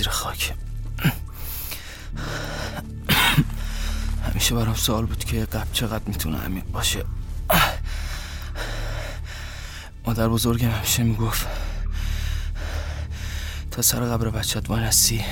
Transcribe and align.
زیر 0.00 0.08
خاک. 0.08 0.54
همیشه 4.30 4.54
برام 4.54 4.74
سوال 4.74 5.06
بود 5.06 5.24
که 5.24 5.44
قبل 5.44 5.72
چقدر 5.72 6.04
می‌تونه 6.06 6.38
عمیق 6.38 6.64
باشه. 6.64 7.04
مادر 10.06 10.28
بزرگم 10.28 10.70
همیشه 10.70 11.02
می‌گفت 11.02 11.46
تا 13.70 13.82
سر 13.82 14.00
قبر 14.00 14.30
بچت 14.30 14.70
وانستی 14.70 15.24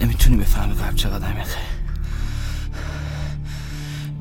نمی‌تونی 0.00 0.36
بفهمی 0.36 0.74
قبل 0.74 0.96
چقدر 0.96 1.26
عمیقه. 1.26 1.56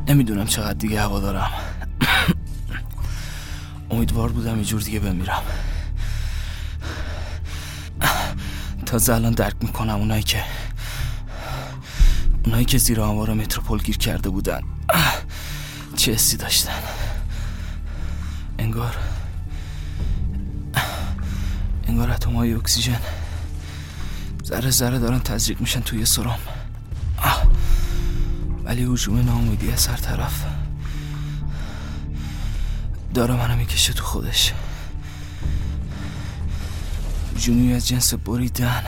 نمی‌دونم 0.07 0.45
چقدر 0.45 0.73
دیگه 0.73 1.01
هوا 1.01 1.19
دارم. 1.19 1.51
امیدوار 3.91 4.31
بودم 4.31 4.53
اینجور 4.53 4.81
دیگه 4.81 4.99
بمیرم. 4.99 5.41
تا 8.87 9.15
الان 9.15 9.33
درک 9.33 9.55
می‌کنم 9.61 9.95
اونایی 9.95 10.23
که 10.23 10.43
اونایی 12.45 12.65
که 12.65 12.77
زیر 12.77 13.01
آمار 13.01 13.33
متروپول 13.33 13.81
گیر 13.81 13.97
کرده 13.97 14.29
بودن. 14.29 14.61
چه 15.95 16.13
حسی 16.13 16.37
داشتن. 16.37 16.71
انگار 18.59 18.95
انگار 21.87 22.11
اتمای 22.11 22.53
اکسیژن 22.53 22.99
ذره 24.45 24.71
ذره 24.71 24.99
دارن 24.99 25.19
تزریق 25.19 25.61
میشن 25.61 25.81
توی 25.81 26.05
سرم. 26.05 26.39
ولی 28.63 28.85
حجوم 28.85 29.25
ناامیدی 29.25 29.71
از 29.71 29.87
هر 29.87 29.97
طرف 29.97 30.43
داره 33.13 33.35
منو 33.35 33.55
می‌کشه 33.55 33.93
تو 33.93 34.03
خودش. 34.03 34.53
حجومی 37.47 37.73
از 37.73 37.87
جنس 37.87 38.13
بریدن 38.13 38.83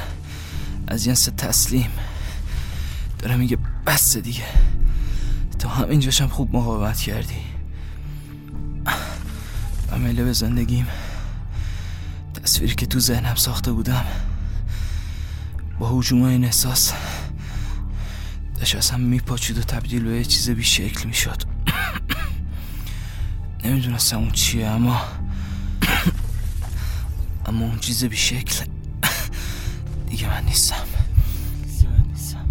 از 0.87 1.03
جنس 1.03 1.29
تسلیم. 1.37 1.91
داره 3.19 3.35
میگه 3.35 3.57
بس 3.85 4.17
دیگه. 4.17 4.43
تا 5.59 5.69
همینجاشم 5.69 6.27
خوب 6.27 6.55
مقاومت 6.55 6.97
کردی. 6.97 7.41
و 9.91 9.97
مله 9.97 10.23
به 10.23 10.33
زندگیم. 10.33 10.87
تصویری 12.43 12.75
که 12.75 12.85
تو 12.85 12.99
ذهنم 12.99 13.35
ساخته 13.35 13.71
بودم. 13.71 14.05
با 15.79 15.99
حجوم 15.99 16.21
این 16.21 16.45
احساس. 16.45 16.93
داشت 18.55 18.75
از 18.75 18.89
هم 18.89 18.99
میپاچید 18.99 19.57
و 19.57 19.61
تبدیل 19.61 20.03
به 20.03 20.17
یه 20.17 20.25
چیز 20.25 20.49
بی 20.49 20.63
شکل 20.63 21.07
می‌شد. 21.07 21.43
نمی‌دونستم 23.65 24.17
اون 24.17 24.31
چیه 24.31 24.67
اما 24.67 25.01
اما 27.49 27.65
اون 27.65 27.79
چیز 27.79 28.05
بی 28.05 28.17
شکل 28.17 28.65
دیگه 30.09 30.29
من 30.29 30.43
نیستم 30.43 30.85
دیگه 31.67 31.89
من 31.89 32.03
نیستم. 32.07 32.45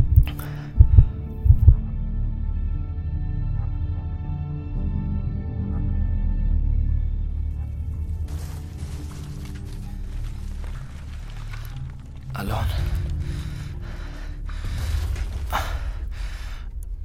الان. 12.35 12.67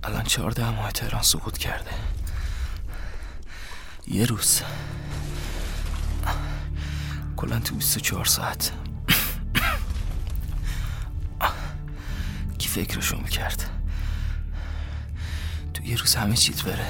الان 0.03 0.23
چهارده 0.23 0.69
ماه 0.69 0.91
تهران 0.91 1.21
سقوط 1.21 1.57
کرده. 1.57 1.91
یه 4.07 4.25
روز. 4.25 4.61
کلا 7.43 7.59
تو 7.59 7.75
24 7.75 8.25
ساعت. 8.25 8.71
کی 12.57 12.67
فکرشو 12.67 13.17
می‌کرد؟ 13.17 13.69
تو 15.73 15.83
یه 15.83 15.97
روز 15.97 16.15
همه 16.15 16.35
چیت 16.35 16.63
بره. 16.63 16.85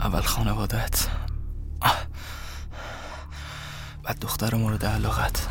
اول 0.00 0.20
خانوادت 0.20 1.06
بعد 4.02 4.18
دختر 4.20 4.54
مورد 4.54 4.84
علاقت. 4.84 5.48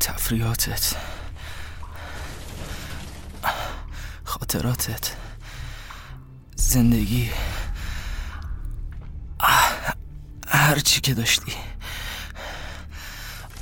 تفریاتت 0.00 0.96
خاطراتت. 4.24 5.21
زندگی. 6.72 7.30
هر 10.48 10.78
چی 10.78 11.00
که 11.00 11.14
داشتی. 11.14 11.52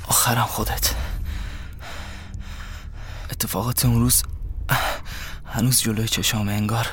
آخرم 0.07 0.45
خودت. 0.45 0.95
اتفاقات 3.31 3.85
اون 3.85 3.99
روز 3.99 4.23
هنوز 5.45 5.81
جلوی 5.81 6.07
چشام 6.07 6.49
انگار 6.49 6.87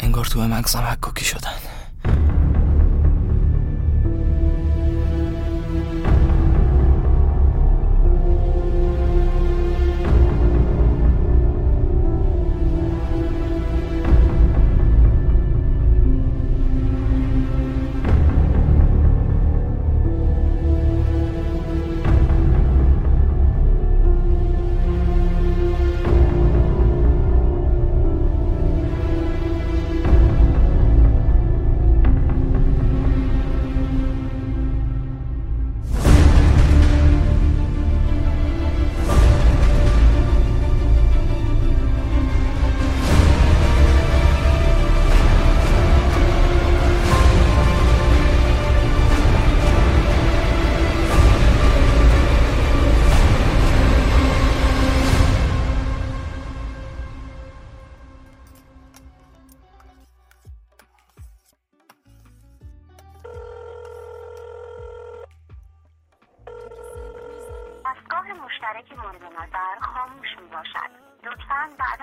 انگار 0.00 0.24
تو 0.24 0.40
مغزم 0.40 0.82
حکاکی 0.82 1.24
شدن. 1.24 1.67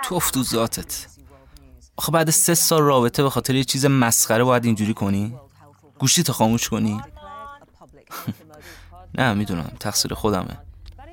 توف 0.07 0.31
تو 0.31 0.43
ذاتت. 0.43 1.07
آخه 1.97 2.11
بعد 2.11 2.29
سه 2.29 2.53
سال 2.53 2.81
رابطه 2.81 3.23
به 3.23 3.29
خاطر 3.29 3.55
یه 3.55 3.63
چیز 3.63 3.85
مسخره 3.85 4.43
باید 4.43 4.65
اینجوری 4.65 4.93
کنی؟ 4.93 5.35
گوشی 5.99 6.23
تا 6.23 6.33
خاموش 6.33 6.69
کنی؟ 6.69 7.01
نه 9.17 9.33
می‌دونم. 9.33 9.71
تقصیر 9.79 10.13
خودمه. 10.13 10.57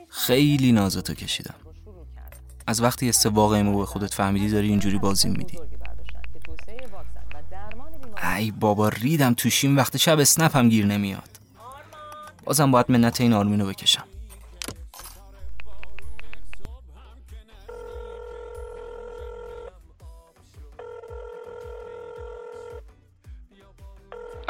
خیلی 0.08 0.72
نازتو 0.72 1.14
کشیدم. 1.14 1.54
از 2.66 2.82
وقتی 2.82 3.08
است 3.08 3.26
واقعیمو 3.26 3.78
به 3.78 3.86
خودت 3.86 4.14
فهمیدی 4.14 4.48
داری 4.48 4.68
اینجوری 4.68 4.98
بازی 4.98 5.28
میدی. 5.28 5.58
ای 8.36 8.50
بابا 8.50 8.88
ریدم 8.88 9.34
توشیم 9.34 9.76
وقت 9.76 9.96
شب 9.96 10.18
اسنپ 10.18 10.56
هم 10.56 10.68
گیر 10.68 10.86
نمیاد. 10.86 11.40
بازم 12.44 12.70
باید 12.70 12.86
منت 12.88 13.20
این 13.20 13.32
آرمینو 13.32 13.66
بکشم. 13.66 14.04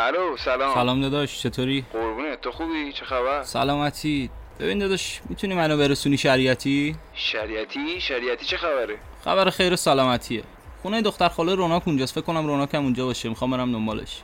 الو 0.03 0.37
سلام. 0.37 0.75
سلام 0.75 1.01
داداش 1.01 1.43
چطوری؟ 1.43 1.85
قربونه 1.93 2.37
تو 2.37 2.53
خوبی؟ 2.53 2.93
چه 2.93 3.05
خبر؟ 3.05 3.43
سلامتی. 3.43 4.31
ببین 4.61 4.79
داداش 4.79 5.21
می‌تونی 5.29 5.55
منو 5.55 5.77
برسونی 5.77 6.19
شریعتی؟ 6.19 6.97
شریعتی؟ 7.15 8.01
شریعتی 8.01 8.45
چه 8.47 8.57
خبره؟ 8.57 8.99
خبر 9.25 9.51
خیر 9.51 9.73
و 9.73 9.77
سلامتیه. 9.77 10.43
خونه 10.83 11.03
دختر 11.03 11.29
خاله 11.29 11.55
روناک 11.55 11.89
اونجاست. 11.89 12.15
فکر 12.15 12.25
کنم 12.25 12.47
روناک 12.47 12.75
هم 12.75 12.83
اونجا 12.83 13.07
باشه. 13.07 13.29
می‌خوام 13.29 13.51
برم 13.51 13.73
دنبالش. 13.73 14.23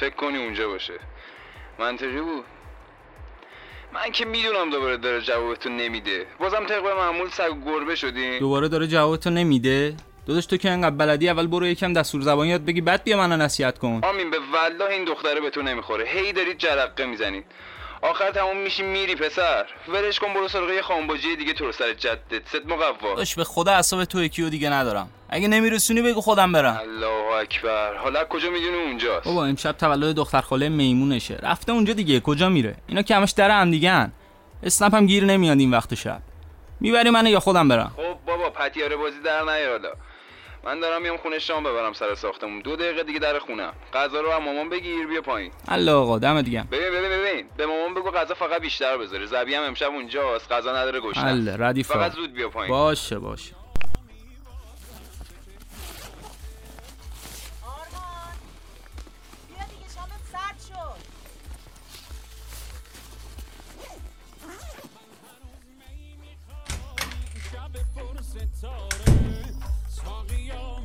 فکر 0.00 0.14
کنی 0.14 0.38
اونجا 0.38 0.68
باشه. 0.68 0.94
منطقی 1.78 2.20
بود. 2.20 2.44
من 3.94 4.10
که 4.12 4.24
می‌دونم 4.24 4.70
دوباره 4.70 4.96
داره 4.96 5.20
جوابتو 5.20 5.68
نمیده. 5.68 6.26
بازم 6.40 6.66
طبق 6.66 6.86
معمول 6.86 7.28
سگ 7.28 7.64
گربه 7.66 7.94
شدی. 7.94 8.38
دوباره 8.38 8.68
داره 8.68 8.86
جوابتو 8.86 9.30
نمیده؟ 9.30 9.96
داداش 10.28 10.46
تو 10.46 10.56
که 10.56 10.70
انقدر 10.70 10.96
بلدی 10.96 11.28
اول 11.28 11.46
برو 11.46 11.66
یکم 11.66 11.92
دستور 11.92 12.20
زبان 12.20 12.46
یاد 12.46 12.64
بگی 12.64 12.80
بعد 12.80 13.04
بیا 13.04 13.16
منو 13.16 13.36
نصیحت 13.36 13.78
کن. 13.78 14.00
آمین 14.04 14.30
به 14.30 14.36
والله 14.52 14.90
این 14.90 15.04
دختره 15.04 15.40
به 15.40 15.50
تو 15.50 15.62
نمی‌خوره. 15.62 16.04
هی 16.08 16.32
دارید 16.32 16.58
جرقه 16.58 17.06
می‌زنید. 17.06 17.44
آخر 18.02 18.30
تموم 18.30 18.56
میشی 18.56 18.82
میری 18.82 19.14
پسر. 19.14 19.66
ولش 19.88 20.18
کن 20.18 20.34
برو 20.34 20.48
سراغ 20.48 20.70
یه 20.70 20.82
خانباجی 20.82 21.36
دیگه 21.36 21.52
تو 21.52 21.64
رو 21.64 21.72
سر 21.72 21.92
جدت. 21.92 22.48
ست 22.48 22.66
مقوا. 22.66 23.14
داش 23.16 23.34
به 23.34 23.44
خدا 23.44 23.72
اعصاب 23.72 24.04
تو 24.04 24.22
یکی 24.22 24.42
و 24.42 24.48
دیگه 24.48 24.70
ندارم. 24.70 25.08
اگه 25.28 25.48
نمیرسونی 25.48 26.02
بگو 26.02 26.20
خودم 26.20 26.52
برم. 26.52 26.76
الله 26.82 27.36
اکبر. 27.40 27.94
حالا 27.94 28.24
کجا 28.24 28.50
می‌دونی 28.50 28.76
اونجاست؟ 28.76 29.26
بابا 29.26 29.44
امشب 29.44 29.72
تولد 29.72 30.16
دختر 30.16 30.40
خاله 30.40 30.68
میمونشه. 30.68 31.38
رفته 31.42 31.72
اونجا 31.72 31.92
دیگه. 31.92 32.20
کجا 32.20 32.48
میره؟ 32.48 32.76
اینا 32.86 33.02
که 33.02 33.16
همش 33.16 33.30
در 33.30 33.50
هم 33.50 33.70
دیگه 33.70 34.10
اسنپ 34.62 34.94
هم 34.94 35.06
گیر 35.06 35.24
نمیاد 35.24 35.58
این 35.58 35.70
وقت 35.70 35.94
شب. 35.94 36.20
می‌بری 36.80 37.10
منو 37.10 37.28
یا 37.28 37.40
خودم 37.40 37.68
برم؟ 37.68 37.92
خب 37.96 38.16
بابا 38.26 38.50
پتیاره 38.50 38.96
بازی 38.96 39.20
در 39.24 39.42
نیار 39.42 39.70
حالا. 39.70 39.92
من 40.64 40.80
دارم 40.80 41.02
میام 41.02 41.16
خونه 41.16 41.38
شام 41.38 41.64
ببرم 41.64 41.92
سر 41.92 42.14
ساختمون. 42.14 42.60
دو 42.60 42.76
دقیقه 42.76 43.02
دیگه 43.02 43.18
در 43.18 43.38
خونم 43.38 43.72
غذا 43.92 44.20
رو 44.20 44.32
هم 44.32 44.44
مامان 44.44 44.68
بگیر 44.68 45.06
بیا 45.06 45.22
پایین. 45.22 45.52
الله 45.68 45.92
آقا 45.92 46.18
دم 46.18 46.42
دیگه 46.42 46.64
ببین 46.72 46.90
ببین 46.90 47.18
ببین. 47.18 47.46
به 47.56 47.66
مامان 47.66 47.94
بگو 47.94 48.10
غذا 48.10 48.34
فقط 48.34 48.60
بیشتر 48.60 48.96
بذاره 48.96 49.26
زبی 49.26 49.54
هم 49.54 49.62
امشب 49.62 49.90
اونجاست. 49.90 50.52
غذا 50.52 50.76
نداره 50.76 51.00
گوش 51.00 51.18
الله 51.18 51.56
ردیفا 51.58 51.94
فقط 51.94 52.12
زود 52.12 52.32
بیا 52.32 52.48
پایین. 52.48 52.70
باشه 52.70 53.18
باشه. 53.18 53.57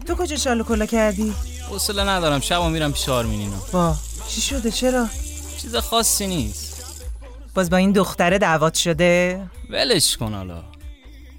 تو 0.03 0.15
کجا 0.15 0.35
شالو 0.35 0.63
کلا 0.63 0.85
کردی؟ 0.85 1.33
حوصله 1.69 2.03
ندارم. 2.03 2.39
شبا 2.39 2.69
میرم 2.69 2.91
پیش 2.94 3.09
آرمینینا 3.09 3.57
وا. 3.73 3.95
چی 4.27 4.41
شده؟ 4.41 4.71
چرا؟ 4.71 5.07
چیز 5.61 5.75
خاصی 5.75 6.27
نیست. 6.27 6.83
باز 7.55 7.69
با 7.69 7.77
این 7.77 7.91
دختره 7.91 8.38
دعوات 8.38 8.73
شده؟ 8.73 9.41
ولش 9.69 10.17
کن 10.17 10.33
حالا. 10.33 10.63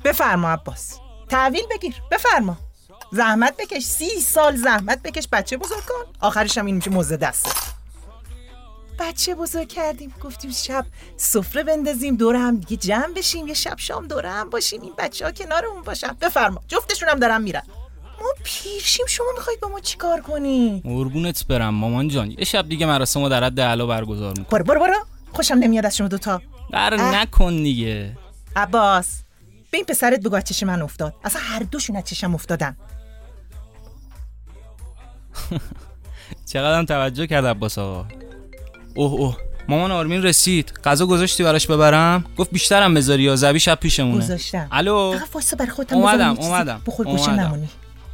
بفرما 0.04 0.48
عباس. 0.48 0.98
تحویل 1.28 1.64
بگیر. 1.70 1.94
بفرما. 2.10 2.56
زحمت 3.12 3.56
بکش. 3.56 3.82
سی 3.82 4.20
سال 4.20 4.56
زحمت 4.56 5.02
بکش. 5.02 5.28
بچه 5.32 5.56
بزرگ 5.56 5.84
کن. 5.84 6.12
آخرش 6.20 6.58
هم 6.58 6.66
این 6.66 6.74
میشه 6.76 6.90
موزه 6.90 7.16
دسته 7.16 7.50
بچه 8.98 9.34
بزرگ 9.34 9.68
کردیم. 9.68 10.14
گفتیم 10.22 10.50
شب 10.50 10.86
سفره 11.16 11.62
بندازیم. 11.62 12.16
دور 12.16 12.36
هم 12.36 12.56
دیگه 12.56 12.76
جمع 12.76 13.12
بشیم. 13.16 13.46
یه 13.48 13.54
شب 13.54 13.78
شام 13.78 14.08
دور 14.08 14.26
هم 14.26 14.50
باشیم. 14.50 14.82
این 14.82 14.92
بچه 14.98 15.24
ها 15.24 15.32
کنارمون 15.32 15.82
باشن. 15.82 16.16
بفرما. 16.20 16.60
جفتشون 16.68 17.08
هم 17.08 17.18
دارن 17.18 17.42
میرن. 17.42 17.62
پیرشیم 18.44 19.06
شما 19.08 19.26
می‌خواید 19.36 19.60
با 19.60 19.68
ما 19.68 19.80
چیکار 19.80 20.20
کنی؟ 20.20 20.80
قربونت 20.84 21.46
برم 21.46 21.74
مامان 21.74 22.08
جان. 22.08 22.30
یه 22.30 22.44
شب 22.44 22.68
دیگه 22.68 22.86
مراسم 22.86 23.22
رو 23.22 23.28
در 23.28 23.44
حد 23.44 23.60
علا 23.60 23.86
برگزار 23.86 24.34
می‌کنم. 24.38 24.44
برو 24.50 24.64
برو 24.64 24.80
برو. 24.80 24.94
خوشم 25.32 25.54
نمیاد 25.54 25.86
از 25.86 25.96
شما 25.96 26.08
دوتا. 26.08 26.42
اه. 26.72 27.14
نکن 27.14 27.56
دیگه. 27.56 28.18
عباس 28.56 29.20
به 29.70 29.78
این 29.78 29.84
پسرت 29.84 30.20
بگو 30.20 30.36
از 30.36 30.44
چشم 30.44 30.66
من 30.66 30.82
افتاد. 30.82 31.14
اصلا 31.24 31.42
هر 31.44 31.58
دوشون 31.62 31.96
از 31.96 32.04
چشم 32.04 32.34
افتادن. 32.34 32.76
چقدرم 36.52 36.84
توجه 36.84 37.26
کرد 37.26 37.46
عباس 37.46 37.78
آقا. 37.78 38.06
اوه 38.94 39.12
اوه. 39.12 39.36
مامان 39.68 39.90
آرمین 39.90 40.22
رسید. 40.22 40.72
غذا 40.84 41.06
گذاشتی 41.06 41.42
براش 41.44 41.66
ببرم؟ 41.66 42.24
گفت 42.36 42.50
بیشترم 42.50 42.94
بذاری 42.94 43.22
یا 43.22 43.36
زبی 43.36 43.60
شب 43.60 43.74
پیشمونه. 43.74 44.24
گذاشتم. 44.24 44.68
الو؟ 44.72 45.18
فقط 45.18 45.34
واسه 45.34 45.56
برای 45.56 45.70
خودم 45.70 45.96
اومدم، 45.96 46.36
اومدم، 46.38 46.82
بخور 46.86 47.06
گوشه. 47.06 47.30
نمونی. 47.30 47.68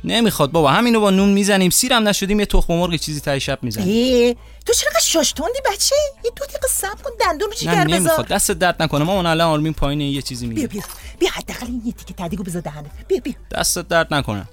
نمی‌خواد. 0.05 0.51
بابا 0.51 0.71
همینو 0.71 1.01
با 1.01 1.11
نون 1.11 1.29
می‌زنیم. 1.29 1.71
سیرم 1.71 2.09
نشدیم 2.09 2.41
یه 2.41 2.47
تخم 2.47 2.75
مرغ 2.75 2.97
چیزی 2.97 3.21
تای 3.21 3.41
شب 3.41 3.59
می‌زنیم. 3.63 3.89
ای 3.89 4.37
تو 4.67 4.73
چرا 4.73 4.91
قد 4.95 5.01
شاشتوندی 5.01 5.59
بچه؟ 5.73 5.97
یه 6.25 6.31
دو 6.37 6.45
دقیقه 6.45 6.69
صبر 6.69 7.03
کن 7.03 7.11
دندون 7.21 7.49
رو 7.49 7.55
جیگر 7.55 7.85
بذار. 7.85 7.87
نمی‌خواد. 7.87 8.29
دست 8.29 8.51
درد 8.51 8.83
نکنه. 8.83 9.05
مامان 9.05 9.27
الان 9.27 9.49
آرمین 9.49 9.73
پایینه 9.73 10.05
یه 10.05 10.23
چیزی 10.23 10.47
بیا 10.47 10.55
میگه. 10.55 10.69
بیا 10.69 10.83
بیا. 11.19 11.31
حداقل 11.31 11.67
این 11.67 11.83
یه 11.85 11.93
تیکه 11.93 12.15
تدیگو 12.15 12.43
بذار 12.43 12.63
دهنت 12.63 12.91
بیا 13.09 13.21
بیا. 13.21 13.35
دستت 13.51 13.89
درد 13.89 14.15
نکنه. 14.15 14.49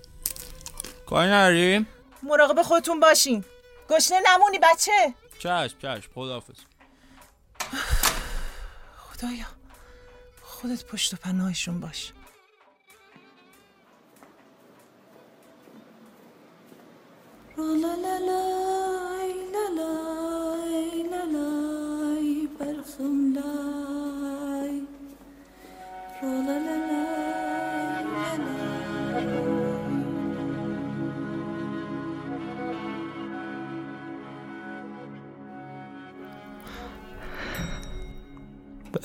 کاری 1.05 1.31
نداری؟ 1.31 1.85
مراقب 2.23 2.61
خودتون 2.61 2.99
باشین. 2.99 3.43
گشنه 3.89 4.17
نمونی 4.27 4.59
بچه. 4.59 5.13
چشم 5.39 5.77
چشم. 5.81 6.09
خداحافظ. 6.15 6.55
خدایا. 8.97 9.45
خودت 10.41 10.85
پشت 10.85 11.13
و 11.13 11.17
پناهشون 11.17 11.79
باش. 11.79 12.11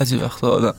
بعضی 0.02 0.16
وقتا 0.16 0.48
آدم 0.50 0.74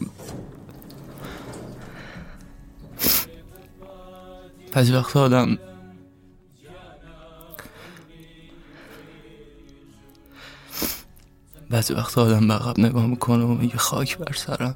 بعضی 4.75 4.94
وقتا 4.94 5.25
آدم 5.25 5.57
بعضی 11.74 11.94
وقتا 11.94 12.22
آدم 12.22 12.48
به 12.48 12.54
عقب 12.54 12.80
نگاه 12.80 13.06
می‌کنه 13.06 13.44
و 13.44 13.54
میگه 13.54 13.78
خاک 13.78 14.18
بر 14.18 14.34
سرم. 14.36 14.75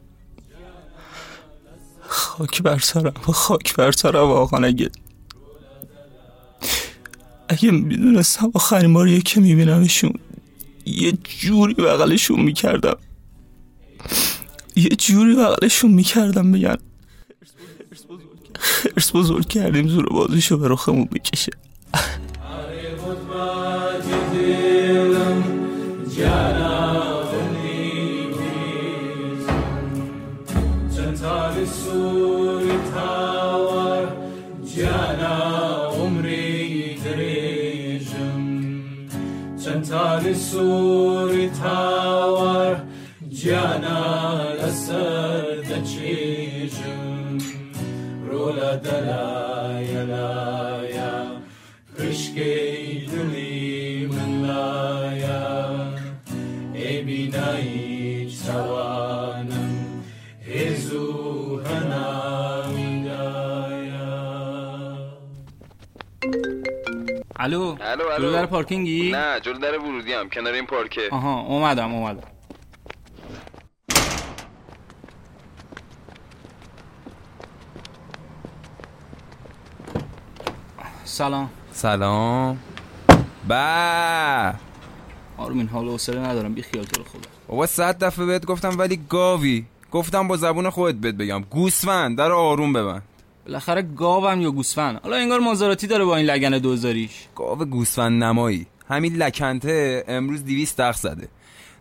خاک 2.08 2.62
بر 2.62 2.80
سرم 2.80 3.14
خاک 3.22 3.76
بر 3.76 3.92
سرم 3.92 4.16
واقعا 4.16 4.66
اگه 4.68 4.90
اگه 7.50 7.72
می‌دونستم 7.72 8.52
آخرین 8.54 8.94
باریه 8.94 9.22
که 9.22 9.40
میبینمشون 9.40 10.14
یه 10.86 11.12
جوری 11.12 11.74
بغلشون 11.74 12.42
می‌کردم. 12.42 12.98
یه 14.76 14.90
جوری 14.90 15.36
بغلشون 15.36 15.92
می‌کردم 15.92 16.52
بگن 16.52 16.78
خرس 18.60 19.16
بزرگ 19.16 19.48
کردیم 19.48 19.88
زور 19.88 20.10
بازیشو 20.10 20.57
به 20.57 20.68
رخمون 20.68 21.06
بکشه 21.06 21.52
جانا 34.78 35.36
عمري 35.98 36.98
دريجم 37.06 38.44
چەندان 39.64 40.34
سووری 40.34 41.50
تاوار 41.62 42.76
جانا 43.42 44.02
لەسەر 44.60 45.46
دەچێژم 45.69 47.04
ڕۆ 48.30 48.46
لە 48.57 48.72
دەلا 48.86 49.46
الو. 67.47 67.77
الو 67.81 68.04
جلو 68.18 68.31
در 68.31 68.45
پارکینگی؟ 68.45 69.11
نه 69.11 69.39
جلو 69.39 69.57
در 69.59 69.77
ورودی 69.80 70.13
هم 70.13 70.30
کنار 70.30 70.54
این 70.54 70.66
پارکه. 70.66 71.09
آها 71.11 71.39
اومدم 71.39 71.94
اومدم. 71.94 72.23
سلام. 81.04 81.49
سلام. 81.71 82.59
با 83.49 84.54
آرمین 85.37 85.68
حال 85.68 85.87
و 85.87 85.92
حوصله 85.92 86.19
ندارم. 86.19 86.54
بی 86.54 86.61
خیال 86.61 86.85
تو 86.85 87.04
خدا. 87.04 87.30
بابا 87.47 87.66
صد 87.66 88.04
دفعه 88.04 88.25
بهت 88.25 88.45
گفتم 88.45 88.80
ولی 88.80 88.99
گاوی. 89.09 89.66
گفتم 89.92 90.27
با 90.27 90.37
زبون 90.37 90.69
خودت 90.69 90.95
بهت 90.95 91.16
بگم. 91.16 91.42
گوسفند 91.42 92.18
در 92.18 92.31
آروم 92.31 92.73
ببند. 92.73 93.04
بالاخره 93.47 93.81
گاوم 93.81 94.42
یا 94.42 94.51
گوسفند. 94.51 94.99
حالا 95.04 95.16
انگار 95.16 95.39
مازاراتی 95.39 95.87
داره 95.87 96.06
با 96.06 96.16
این 96.16 96.25
لگن 96.25 96.57
دوزاریش. 96.57 97.27
گاو 97.35 97.66
گوسفند 97.66 98.23
نمایی. 98.23 98.68
همین 98.89 99.16
لکنته 99.16 100.04
امروز 100.07 100.44
دیویست 100.44 100.77
تخت 100.81 100.99
زده. 100.99 101.27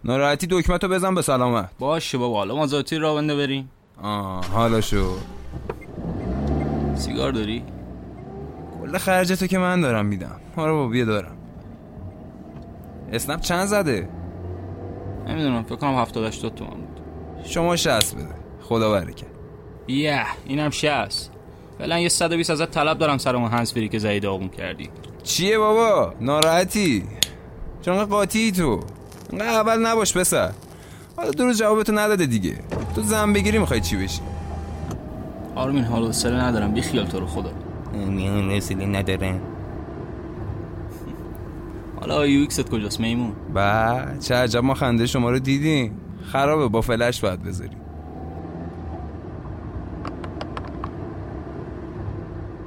ناراحتی 0.04 0.46
دکمتو 0.50 0.88
بزن 0.88 1.14
به 1.14 1.22
سلامت. 1.22 1.70
باشه 1.78 2.18
بابا 2.18 2.36
حالا 2.36 2.56
مازاراتی 2.56 2.98
را 2.98 3.14
بنده 3.14 3.36
بریم. 3.36 3.70
آه 4.02 4.46
حالا 4.46 4.80
شو. 4.80 5.16
سیگار 6.94 7.32
داری؟ 7.32 7.64
کل 8.80 8.98
خرجتو 8.98 9.46
که 9.46 9.58
من 9.58 9.80
دارم 9.80 10.06
میدم. 10.06 10.40
آره 10.56 10.72
بابا 10.72 10.88
بیا 10.88 11.04
دارم. 11.04 11.36
اسنپ 13.12 13.40
چند 13.40 13.66
زده؟ 13.66 14.08
نمی‌دونم 15.28 15.62
فکر 15.62 15.76
کنم 15.76 15.94
70 15.94 16.24
80 16.24 16.54
تومن 16.54 16.70
بود. 16.70 17.00
شما 17.44 17.76
شست 17.76 18.16
بده. 18.16 18.34
خدا 18.62 18.90
برکت 18.90 19.26
یه 19.88 20.26
اینم 20.46 20.70
60 20.70 21.30
فعلا 21.78 21.98
یه 21.98 22.08
120 22.08 22.50
ازت 22.50 22.70
طلب 22.70 22.98
دارم 22.98 23.18
سر 23.18 23.36
اون 23.36 23.50
هنس 23.50 23.72
فری 23.72 23.88
که 23.88 23.98
زدی 23.98 24.20
داغون 24.20 24.48
کردی. 24.48 24.90
چیه 25.22 25.58
بابا؟ 25.58 26.14
ناراحتی؟ 26.20 27.04
چون 27.82 28.04
قاطی 28.04 28.52
تو. 28.52 28.80
انقدر 29.32 29.48
اول 29.48 29.86
نباش 29.86 30.16
پسر. 30.16 30.52
حالا 31.16 31.30
دو 31.30 31.44
روز 31.44 31.58
جوابتو 31.58 31.92
نداده 31.92 32.26
دیگه. 32.26 32.58
تو 32.94 33.02
زن 33.02 33.32
بگیری 33.32 33.58
می‌خوای 33.58 33.80
چی 33.80 33.96
بشی؟ 33.96 34.20
آرمین 35.54 35.84
حال 35.84 36.02
و 36.02 36.06
حوصله 36.06 36.44
ندارم. 36.44 36.72
بی 36.74 36.82
خیال 36.82 37.06
تو 37.06 37.20
رو 37.20 37.26
خدا. 37.26 37.50
میان 38.08 38.50
رسیلی 38.50 38.86
نداره 38.86 39.40
حالا 42.00 42.26
یو 42.26 42.40
ایکست 42.40 42.70
کجاست 42.70 43.00
میمون؟ 43.00 43.32
با 43.54 44.00
چه 44.20 44.34
عجب 44.34 44.64
ما 44.64 44.74
خنده 44.74 45.06
شما 45.06 45.30
رو 45.30 45.38
دیدیم. 45.38 46.00
خرابه 46.32 46.68
با 46.68 46.80
فلش 46.80 47.20
باید 47.20 47.42
بذاری 47.42 47.76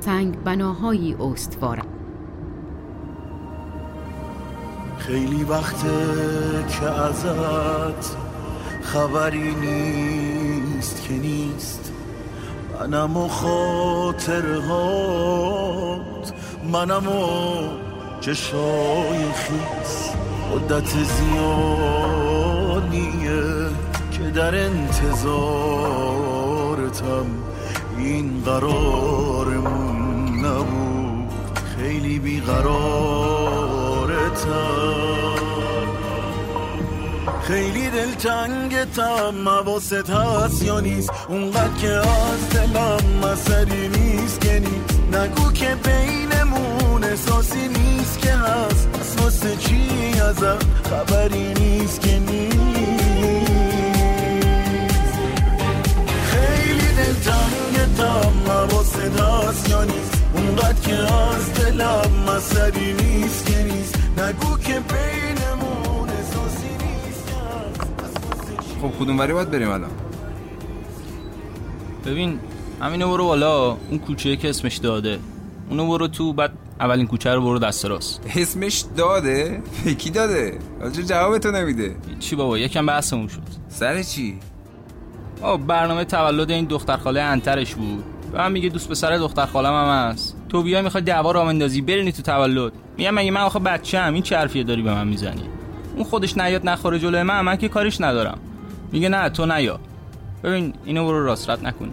سنگ 0.09 0.43
بناهایی 0.43 1.15
استوار. 1.19 1.81
خیلی 4.97 5.43
وقته 5.43 5.87
که 6.69 6.85
ازت 6.85 8.15
خبری 8.81 9.55
نیست 9.55 11.03
که 11.07 11.13
نیست. 11.13 11.93
منم 12.79 13.17
و 13.17 13.27
خاطرهات 13.27 14.33
منم 16.71 17.07
و 17.07 17.61
چشای 18.21 19.23
خیس. 19.33 20.09
مدت 20.51 20.89
زیادیه 21.03 22.19
که 24.11 24.23
در 24.23 24.55
انتظارتم 24.65 25.25
این 27.97 28.41
قرارمون 28.45 29.88
خیلی 31.89 32.19
بیقرارتم 32.19 32.69
خیلی 37.43 37.89
دلتنگتم 37.89 39.49
حواست 39.49 40.09
هست 40.09 40.63
یا 40.63 40.79
نیست؟ 40.79 41.09
اونقدر 41.29 41.73
که 41.81 41.89
از 41.89 42.49
دلم 42.49 43.23
اثری 43.23 43.87
نیست 43.87 44.41
که 44.41 44.59
نیست. 44.59 44.99
نگو 45.13 45.51
که 45.51 45.75
بینمون 45.75 47.03
احساسی 47.03 47.67
نیست 47.67 48.19
که 48.19 48.31
هست. 48.31 48.89
از 48.99 49.15
واسه 49.23 49.55
چی 49.55 49.89
ازم 50.29 50.57
خبری 50.83 51.53
نیست 51.53 52.01
که 52.01 52.19
نیست؟ 52.19 52.59
خیلی 56.23 56.87
دلتنگتم 56.97 58.51
حواست 58.51 58.99
هست 58.99 59.69
یا 59.69 59.83
نیست؟ 59.83 60.18
اونقدر 60.39 60.81
که 60.81 60.95
از 61.13 61.53
دلم 61.53 62.29
اثری 62.37 62.93
نیست 62.93 63.45
که 63.45 63.63
نیست. 63.63 63.95
نگو 64.17 64.57
که 64.57 64.73
بینمون 64.73 66.09
احساسی 66.09 66.67
نیست. 66.67 67.29
خب 68.81 68.91
کدوم 68.99 69.19
وری 69.19 69.33
باید 69.33 69.51
بریم 69.51 69.69
الان؟ 69.69 69.89
ببین 72.05 72.39
همینو 72.81 73.09
برو 73.09 73.25
بالا. 73.25 73.77
اون 73.89 73.99
کوچه 73.99 74.35
که 74.35 74.49
اسمش 74.49 74.77
داده. 74.77 75.19
اونو 75.69 75.87
برو 75.87 76.07
تو 76.07 76.33
بعد 76.33 76.51
اولین 76.79 77.07
کوچه 77.07 77.33
رو 77.33 77.41
برو 77.41 77.59
دست 77.59 77.85
راست. 77.85 78.21
اسمش 78.35 78.83
داده؟ 78.97 79.61
کی 79.99 80.09
داده؟ 80.09 80.59
آجا 80.83 81.01
جوابتو 81.01 81.51
نمیده. 81.51 81.95
چی 82.19 82.35
بابا؟ 82.35 82.57
یکم 82.57 82.85
بحثمون 82.85 83.27
شد. 83.27 83.41
سر 83.69 84.03
چی؟ 84.03 84.39
آه 85.41 85.57
برنامه 85.57 86.05
تولد 86.05 86.51
این 86.51 86.65
دختر 86.65 86.97
خاله 86.97 87.21
انترش 87.21 87.75
بود. 87.75 88.03
و 88.33 88.41
هم 88.41 88.51
میگه 88.51 88.69
دوست 88.69 88.89
پسر 88.89 89.17
دختر 89.17 89.45
خالم 89.45 89.73
هم 89.73 90.09
هست. 90.09 90.35
تو 90.49 90.63
بیا 90.63 90.81
می‌خوای 90.81 91.03
دعوا 91.03 91.31
راه 91.31 91.45
بندازی 91.45 91.81
برینی 91.81 92.11
تو 92.11 92.21
تولد. 92.21 92.73
میگم 92.97 93.13
مگه 93.13 93.31
من 93.31 93.41
آخه 93.41 93.59
بچه 93.59 93.99
هم 93.99 94.13
این 94.13 94.23
چه 94.23 94.37
حرفیه 94.37 94.63
داری 94.63 94.81
به 94.81 94.93
من 94.93 95.07
می‌زنی؟ 95.07 95.43
اون 95.95 96.03
خودش 96.03 96.37
نیاد 96.37 96.69
نخوره 96.69 96.99
جلوی 96.99 97.23
من 97.23 97.41
من 97.41 97.55
که 97.55 97.69
کاریش 97.69 98.01
ندارم. 98.01 98.37
میگه 98.91 99.09
نه 99.09 99.29
تو 99.29 99.45
نیا. 99.45 99.79
ببین 100.43 100.73
اینو 100.85 101.05
برو 101.05 101.25
راست 101.25 101.49
رد 101.49 101.65
نکن. 101.65 101.89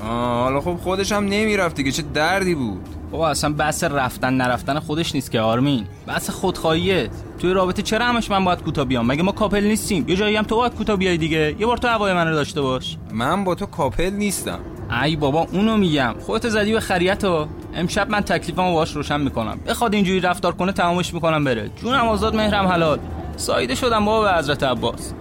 حالا 0.00 0.60
خب 0.60 0.76
خودش 0.76 1.12
هم 1.12 1.24
نمی‌رفت 1.24 1.76
دیگه 1.76 1.90
چه 1.90 2.02
دردی 2.14 2.54
بود. 2.54 2.80
بابا 3.10 3.28
اصلا 3.28 3.52
بحث 3.52 3.84
رفتن 3.84 4.34
نرفتن 4.34 4.78
خودش 4.78 5.14
نیست 5.14 5.30
که 5.30 5.40
آرمین. 5.40 5.84
بحث 6.06 6.30
خودخواهیه. 6.30 7.10
توی 7.38 7.52
رابطه 7.52 7.82
چرا 7.82 8.04
همش 8.04 8.30
من 8.30 8.44
باید 8.44 8.62
کوتا 8.62 8.84
بیام؟ 8.84 9.06
مگه 9.06 9.22
ما 9.22 9.32
کاپل 9.32 9.64
نیستیم؟ 9.64 10.08
یه 10.08 10.16
جایی 10.16 10.36
هم 10.36 10.44
تو 10.44 10.56
باید 10.56 10.74
کوتا 10.74 10.96
بیای 10.96 11.16
دیگه. 11.16 11.56
یه 11.58 11.66
بار 11.66 11.76
تو 11.76 11.88
هوای 11.88 12.12
من 12.12 12.28
رو 12.28 12.34
داشته 12.34 12.60
باش. 12.60 12.96
من 13.12 13.44
با 13.44 13.54
تو 13.54 13.66
کاپل 13.66 14.10
نیستم. 14.10 14.58
ای 15.02 15.16
بابا 15.16 15.46
اونو 15.52 15.76
میگم. 15.76 16.14
خودت 16.20 16.48
زدی 16.48 16.72
به 16.72 16.80
خریت 16.80 17.24
ها 17.24 17.48
امشب 17.74 18.10
من 18.10 18.20
تکلیفمو 18.20 18.72
باهاش 18.72 18.96
روشن 18.96 19.20
می‌کنم. 19.20 19.60
بخواد 19.66 19.94
اینجوری 19.94 20.20
رفتار 20.20 20.52
کنه 20.52 20.72
تمامش 20.72 21.14
می‌کنم 21.14 21.44
بره. 21.44 21.70
جونم 21.76 22.08
آزاد 22.08 22.36
مهرم 22.36 22.66
حلال. 22.66 22.98
سایده 23.36 23.74
شدم 23.74 24.04
بابا 24.04 24.22
به 24.22 24.38
حضرت 24.38 24.62
عباس. 24.62 25.12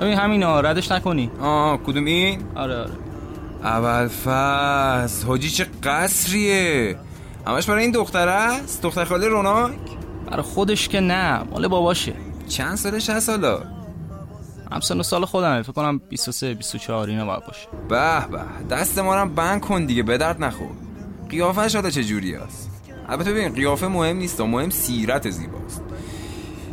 ببین 0.00 0.18
همینا 0.18 0.60
ردش 0.60 0.92
نکنی. 0.92 1.30
آه 1.40 1.76
کدوم 1.76 2.04
این؟ 2.04 2.42
آره 2.56 2.76
آره. 2.76 2.90
اول 3.62 4.08
فصل 4.08 5.26
حاجی 5.26 5.50
چه 5.50 5.66
قصریه. 5.84 6.96
همش 7.46 7.66
برای 7.66 7.82
این 7.82 7.92
دختر 7.92 8.28
است؟ 8.28 8.82
دختر 8.82 9.04
خاله 9.04 9.28
روناک؟ 9.28 9.72
برای 10.30 10.42
خودش 10.42 10.88
که 10.88 11.00
نه 11.00 11.42
مال 11.50 11.68
باباشه. 11.68 12.12
چند 12.48 12.74
سالش 12.74 13.10
هست 13.10 13.30
حالا 13.30 13.60
هم 14.72 14.80
سن 14.80 15.02
سال 15.02 15.24
خودمه. 15.24 15.62
فکر 15.62 15.72
کنم 15.72 16.00
23 16.08 16.54
24 16.54 17.08
اینا 17.08 17.26
باید 17.26 17.46
باشه. 17.46 17.68
به 17.88 18.26
به 18.30 18.74
دست 18.76 18.98
ما 18.98 19.14
هم 19.14 19.34
بند 19.34 19.60
کن 19.60 19.84
دیگه 19.84 20.02
به 20.02 20.18
درد 20.18 20.44
نخور. 20.44 20.68
قیافش 21.30 21.74
حالا 21.74 21.90
چه 21.90 22.04
جوری 22.04 22.34
است 22.34 22.70
البته 23.08 23.32
ببین 23.32 23.48
قیافه 23.48 23.86
مهم 23.88 24.16
نیست 24.16 24.40
مهم 24.40 24.70
سیرت 24.70 25.30
زیباست. 25.30 25.82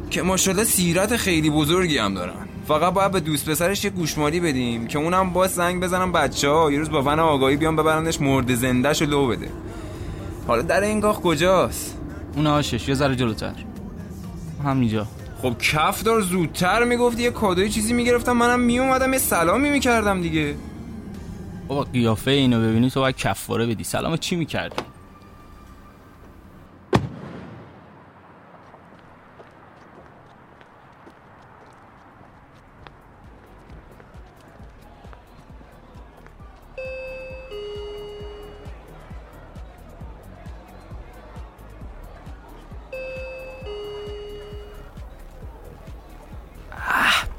که 0.10 0.22
ماشاءالله 0.22 0.64
سیرت 0.64 1.18
خیلی 1.18 1.50
بزرگی 1.50 1.98
هم 1.98 2.14
دارن. 2.14 2.46
فقط 2.68 2.94
باید 2.94 3.12
به 3.12 3.20
دوست 3.20 3.50
پسرش 3.50 3.84
یه 3.86 3.90
گوشمالی 3.90 4.40
بدیم 4.40 4.88
که 4.88 5.00
اونم 5.00 5.30
با 5.30 5.48
زنگ 5.48 5.84
بزنم 5.84 6.12
بچه 6.12 6.50
ها 6.50 6.72
یه 6.72 6.80
روز 6.80 6.90
با 6.90 7.02
ون 7.02 7.20
آگاهی 7.20 7.56
بیان 7.56 7.76
ببرنش 7.76 8.22
مرد 8.22 8.56
زندهش 8.56 9.02
رو 9.02 9.08
لو 9.08 9.28
بده. 9.28 9.50
حالا 10.48 10.62
در 10.62 10.82
این 10.82 11.00
گاه 11.00 11.22
کجاست؟ 11.22 11.98
اون 12.36 12.48
آشش 12.48 12.90
یه 12.90 12.96
ذره 12.96 13.16
جلوتر. 13.16 13.54
همینجا. 14.64 15.08
خب 15.46 15.58
کف 15.58 16.04
دار 16.04 16.22
زودتر 16.22 16.84
می‌گفتی 16.84 17.24
یه 17.24 17.32
کادوی 17.32 17.70
چیزی 17.70 17.94
می‌گرفتم 17.94 18.32
منم 18.32 18.60
میومدم 18.60 19.14
یه 19.14 19.20
سلامی 19.20 19.70
می‌کردم 19.70 20.22
دیگه. 20.22 20.56
بابا 21.68 21.84
قیافه 21.84 22.32
اینو 22.32 22.62
ببینی 22.62 22.90
تو 22.90 23.00
باید 23.00 23.16
کفاره 23.16 23.66
بدی. 23.66 23.84
سلام 23.84 24.18
چی 24.18 24.36
می‌کردی؟ 24.36 24.76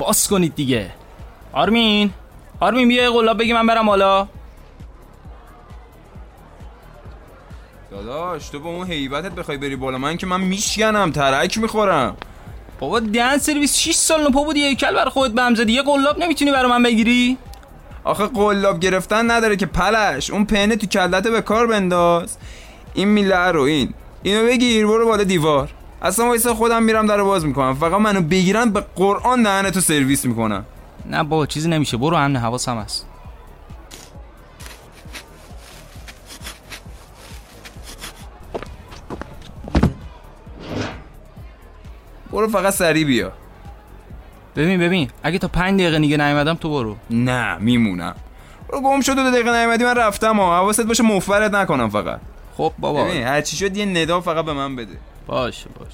باز 0.06 0.28
کنید 0.28 0.54
دیگه. 0.54 0.90
آرمین 1.52 2.10
آرمین 2.60 2.88
بیا 2.88 3.02
یه 3.02 3.10
قلاب 3.10 3.38
بگی 3.38 3.52
من 3.52 3.66
برم 3.66 3.88
حالا 3.90 4.28
داداش 7.90 8.48
تو 8.48 8.60
با 8.60 8.70
اون 8.70 8.90
هیبتت 8.90 9.32
بخوای 9.32 9.58
بری 9.58 9.76
بالا. 9.76 9.98
من 9.98 10.16
که 10.16 10.26
من 10.26 10.40
میشکنم 10.40 11.10
ترک 11.10 11.58
می‌خورم. 11.58 12.16
بابا 12.80 13.00
دهن 13.00 13.38
سرویس 13.38 13.78
6 13.78 13.94
سال 13.94 14.28
نپا 14.28 14.42
بودی 14.42 14.64
هیکل 14.64 14.94
برای 14.94 15.10
خودت 15.10 15.34
به 15.34 15.42
هم 15.42 15.54
زدی. 15.54 15.72
یه 15.72 15.82
قلاب 15.82 16.18
نمی‌تونی 16.18 16.50
برای 16.50 16.70
من 16.70 16.82
بگیری؟ 16.82 17.38
آخه 18.04 18.26
قلاب 18.26 18.80
گرفتن 18.80 19.30
نداره 19.30 19.56
که 19.56 19.66
پلش. 19.66 20.30
اون 20.30 20.44
پنه 20.44 20.76
تو 20.76 20.86
کلته 20.86 21.30
به 21.30 21.40
کار 21.40 21.66
بنداز. 21.66 22.36
این 22.94 23.08
میله 23.08 23.46
رو 23.52 23.62
این. 23.62 23.94
اینو 24.22 24.46
بگیر 24.46 24.86
برو 24.86 25.06
بالا 25.06 25.24
دیوار. 25.24 25.70
اصلا 26.02 26.26
وایسا 26.26 26.54
خودم 26.54 26.82
میرم 26.82 27.06
در 27.06 27.22
باز 27.22 27.44
می‌کنم. 27.44 27.74
فقط 27.74 28.00
منو 28.00 28.20
بگیرن 28.20 28.70
به 28.70 28.84
قرآن 28.96 29.42
دهن 29.42 29.70
تو 29.70 29.80
سرویس 29.80 30.24
می‌کنم 30.24 30.64
نه 31.06 31.22
بابا 31.22 31.46
چیزی 31.46 31.68
نمیشه. 31.68 31.96
برو 31.96 32.16
همه 32.16 32.38
حواسم 32.38 32.78
هست. 32.78 33.06
برو 42.32 42.48
فقط 42.48 42.74
سری 42.74 43.04
بیا. 43.04 43.32
ببین 44.56 44.80
ببین. 44.80 45.10
اگه 45.22 45.38
تا 45.38 45.48
پنج 45.48 45.80
دقیقه 45.80 45.98
دیگه 45.98 46.16
نیومدم 46.16 46.54
تو 46.54 46.70
برو. 46.70 46.96
نه 47.10 47.56
میمونم. 47.58 48.14
برو 48.68 48.80
گم 48.80 49.00
شد 49.00 49.14
دو 49.16 49.30
دقیقه 49.30 49.58
نیومدی 49.60 49.84
من 49.84 49.94
رفتم 49.94 50.36
ها. 50.36 50.56
حواست 50.56 50.80
باشه 50.80 51.02
مفرت 51.02 51.54
نکنم 51.54 51.88
فقط. 51.88 52.20
خب 52.56 52.72
بابا. 52.78 53.04
ببین 53.04 53.22
هر 53.22 53.40
چی 53.40 53.56
شد 53.56 53.76
یه 53.76 53.84
ندا 53.84 54.20
فقط 54.20 54.44
به 54.44 54.52
من 54.52 54.76
بده. 54.76 54.96
باشه 55.26 55.68
باشه. 55.68 55.90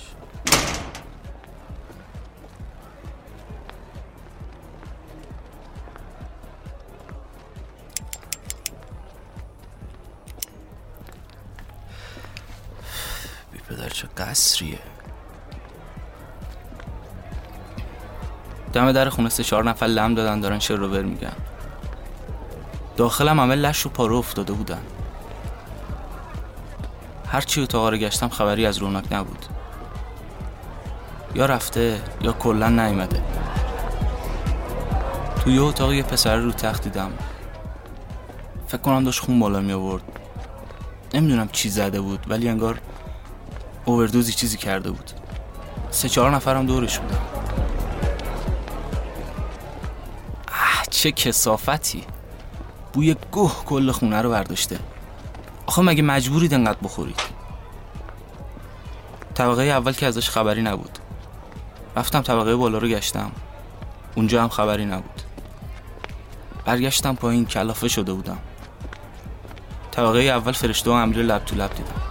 بی 13.53 13.59
پدر 13.59 13.89
چه 13.89 14.09
قصریه. 14.17 14.79
دم 18.73 18.93
در 18.93 19.09
خونه 19.09 19.29
سه 19.29 19.45
چهار 19.45 19.65
نفر 19.65 19.87
لم 19.87 20.15
دادن 20.15 20.41
دارن 20.41 20.59
شر 20.59 20.75
رو 20.75 20.89
میگن. 21.03 21.37
داخلم 22.97 23.41
همه 23.41 23.55
لش 23.55 23.87
و 23.87 23.89
پارو 23.89 24.17
افتاده 24.17 24.53
بودن. 24.53 24.83
هرچی 27.33 27.63
اتاقا 27.63 27.89
رو 27.89 27.97
گشتم 27.97 28.29
خبری 28.29 28.67
از 28.67 28.79
رونق 28.79 29.13
نبود. 29.13 29.47
یا 31.35 31.47
رفته 31.47 32.01
یا 32.21 32.33
کلا 32.33 32.69
نیومده 32.69 33.23
توی 35.45 35.59
اتاق 35.59 35.93
یه 35.93 36.03
پسر 36.03 36.37
رو 36.37 36.53
تخت 36.53 36.83
دیدم. 36.83 37.13
فکر 38.67 38.81
کنم 38.81 39.05
داشت 39.05 39.21
خون 39.21 39.41
بالا 39.41 39.61
می 39.61 39.73
آورد. 39.73 40.03
نمی‌دونم 41.15 41.49
چی 41.49 41.71
زده 41.71 42.01
بود 42.01 42.27
ولی 42.29 42.49
انگار 42.49 42.79
اووردوزی 43.85 44.33
چیزی 44.33 44.57
کرده 44.57 44.91
بود. 44.91 45.11
سه 45.91 46.09
چهار 46.09 46.31
نفرم 46.31 46.67
دورش 46.67 46.99
بودن. 46.99 47.19
اه 50.49 50.83
چه 50.91 51.13
کسافتی. 51.13 52.05
بوی 52.93 53.17
گوه 53.31 53.65
کل 53.65 53.93
خونه 53.93 54.23
رو 54.23 54.31
برداشته. 54.31 54.79
آخه 55.73 55.83
مگه 55.83 56.03
مجبورید 56.03 56.55
انقدر 56.55 56.79
بخورید؟ 56.83 57.21
طبقه 59.35 59.63
اول 59.63 59.93
که 59.93 60.07
ازش 60.07 60.31
خبری 60.31 60.63
نبود. 60.63 60.99
رفتم 61.97 62.21
طبقه 62.21 62.57
بالا 62.57 62.79
رو 62.79 62.89
گشتم. 62.89 63.33
اونجا 64.15 64.43
هم 64.43 64.49
خبری 64.49 64.85
نبود. 64.85 65.23
برگشتم 66.65 67.15
پایین 67.15 67.47
کلافه 67.47 67.89
شده 67.89 68.13
بودم. 68.13 68.39
طبقه 69.91 70.19
اول 70.19 70.53
فرشته 70.53 70.91
و 70.91 70.93
امیر 70.93 71.19
لب 71.19 71.45
تو 71.45 71.57
لب 71.57 71.71
دیدم. 71.75 72.03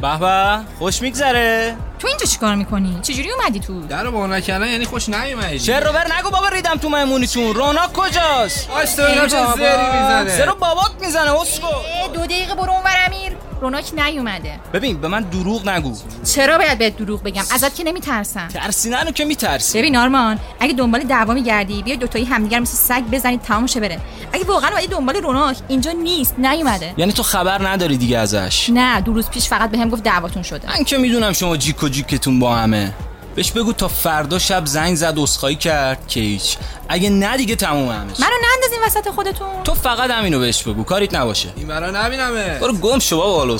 به 0.00 0.60
خوش 0.78 1.02
میگذره. 1.02 1.76
تو 2.04 2.08
اینجا 2.08 2.26
چیکار 2.26 2.54
می‌کنی؟ 2.54 2.98
چجوری 3.02 3.30
اومدی 3.30 3.60
تو؟ 3.60 3.86
در 3.86 4.10
با 4.10 4.26
نکردن 4.26 4.68
یعنی 4.68 4.84
خوش 4.84 5.08
نیومدی. 5.08 5.58
چه 5.58 5.80
رو 5.80 5.92
بر 5.92 6.06
نگو 6.18 6.30
بابا 6.30 6.48
ریدم 6.48 6.76
تو 6.76 6.88
مهمونیتون. 6.88 7.54
روناک 7.54 7.92
کجاست؟ 7.92 8.70
آش 8.70 8.94
تو 8.94 9.02
اینا 9.02 9.26
چه. 9.26 9.36
زری 9.56 9.86
می‌زنه. 10.00 10.28
سر 10.28 10.46
بابات 10.46 10.90
می‌زنه 11.00 11.40
اسکو. 11.40 11.66
دو 12.14 12.20
دقیقه 12.20 12.54
برو 12.54 12.72
اونور 12.72 12.94
امیر. 13.06 13.36
روناک 13.64 13.94
نیومده. 13.94 14.60
ببین 14.72 15.00
به 15.00 15.08
من 15.08 15.20
دروغ 15.22 15.68
نگو. 15.68 15.96
چرا 16.34 16.58
باید 16.58 16.78
بهت 16.78 16.96
دروغ 16.96 17.22
بگم؟ 17.22 17.42
ازت 17.54 17.74
که 17.74 17.84
نمیترسم. 17.84 18.48
ترسینن 18.48 19.12
که 19.12 19.24
میترسی. 19.24 19.78
ببین 19.78 19.96
آرمان 19.96 20.38
اگه 20.60 20.72
دنبال 20.72 21.00
دعوا 21.00 21.34
میگردی 21.34 21.82
بیا 21.82 21.96
دوتایی 21.96 22.24
همدیگر 22.24 22.58
مثل 22.58 22.76
سگ 22.76 23.02
بزنید 23.12 23.42
تمام 23.42 23.66
شه 23.66 23.80
بره. 23.80 24.00
اگه 24.32 24.44
واقعا 24.44 24.70
اومدی 24.70 24.86
دنبال 24.86 25.16
روناک 25.16 25.56
اینجا 25.68 25.92
نیست 25.92 26.34
نیومده. 26.38 26.94
یعنی 26.96 27.12
تو 27.12 27.22
خبر 27.22 27.68
نداری 27.68 27.96
دیگه 27.96 28.18
ازش؟ 28.18 28.70
نه 28.70 29.00
دو 29.00 29.12
روز 29.12 29.30
پیش 29.30 29.48
فقط 29.48 29.70
بهم 29.70 29.88
گفت 29.88 30.02
دعواتون 30.02 30.42
شده. 30.42 30.68
من 30.78 30.84
که 30.84 30.98
می‌دونم 30.98 31.32
شما 31.32 31.56
جیک 31.56 31.82
و 31.82 31.88
جیکتون 31.88 32.38
با 32.38 32.56
همه. 32.56 32.92
بهش 33.34 33.50
بگو 33.50 33.72
تا 33.72 33.88
فردا 33.88 34.38
شب 34.38 34.66
زنگ 34.66 34.96
زد 34.96 35.18
اسخایی 35.18 35.56
کرد. 35.56 36.08
که 36.08 36.20
هیچ. 36.20 36.56
اگه 36.88 37.10
نه 37.10 37.36
دیگه 37.36 37.56
تموم 37.56 37.88
همش. 37.88 38.20
منو 38.20 38.32
نندازین 38.54 38.78
وسط 38.86 39.08
خودتون. 39.08 39.62
تو 39.64 39.74
فقط 39.74 40.10
همینو 40.10 40.38
بهش 40.38 40.62
بگو. 40.62 40.84
کاریت 40.84 41.14
نباشه. 41.14 41.48
این 41.56 41.68
برا 41.68 41.90
نبینمه 41.90 42.58
برو 42.58 42.72
گم 42.72 42.98
شو 42.98 43.16
بابا 43.16 43.38
حالا 43.38 43.58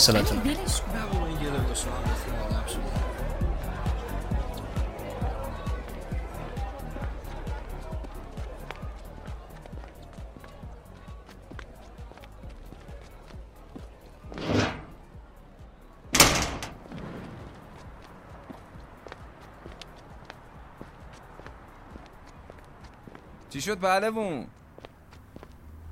چی 23.54 23.60
شد 23.60 23.78
پهلوون 23.78 24.46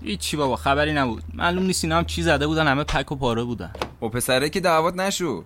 هیچی 0.02 0.36
بابا 0.36 0.56
خبری 0.56 0.92
نبود. 0.92 1.22
معلوم 1.34 1.66
نیست 1.66 1.84
اینا 1.84 1.98
هم 1.98 2.04
چی 2.04 2.22
زده 2.22 2.46
بودن 2.46 2.66
همه 2.66 2.84
پک 2.84 3.12
و 3.12 3.16
پاره 3.16 3.44
بودن. 3.44 3.72
و 4.02 4.08
پسره 4.08 4.50
که 4.50 4.60
دعوت 4.60 4.94
نشو. 4.94 5.44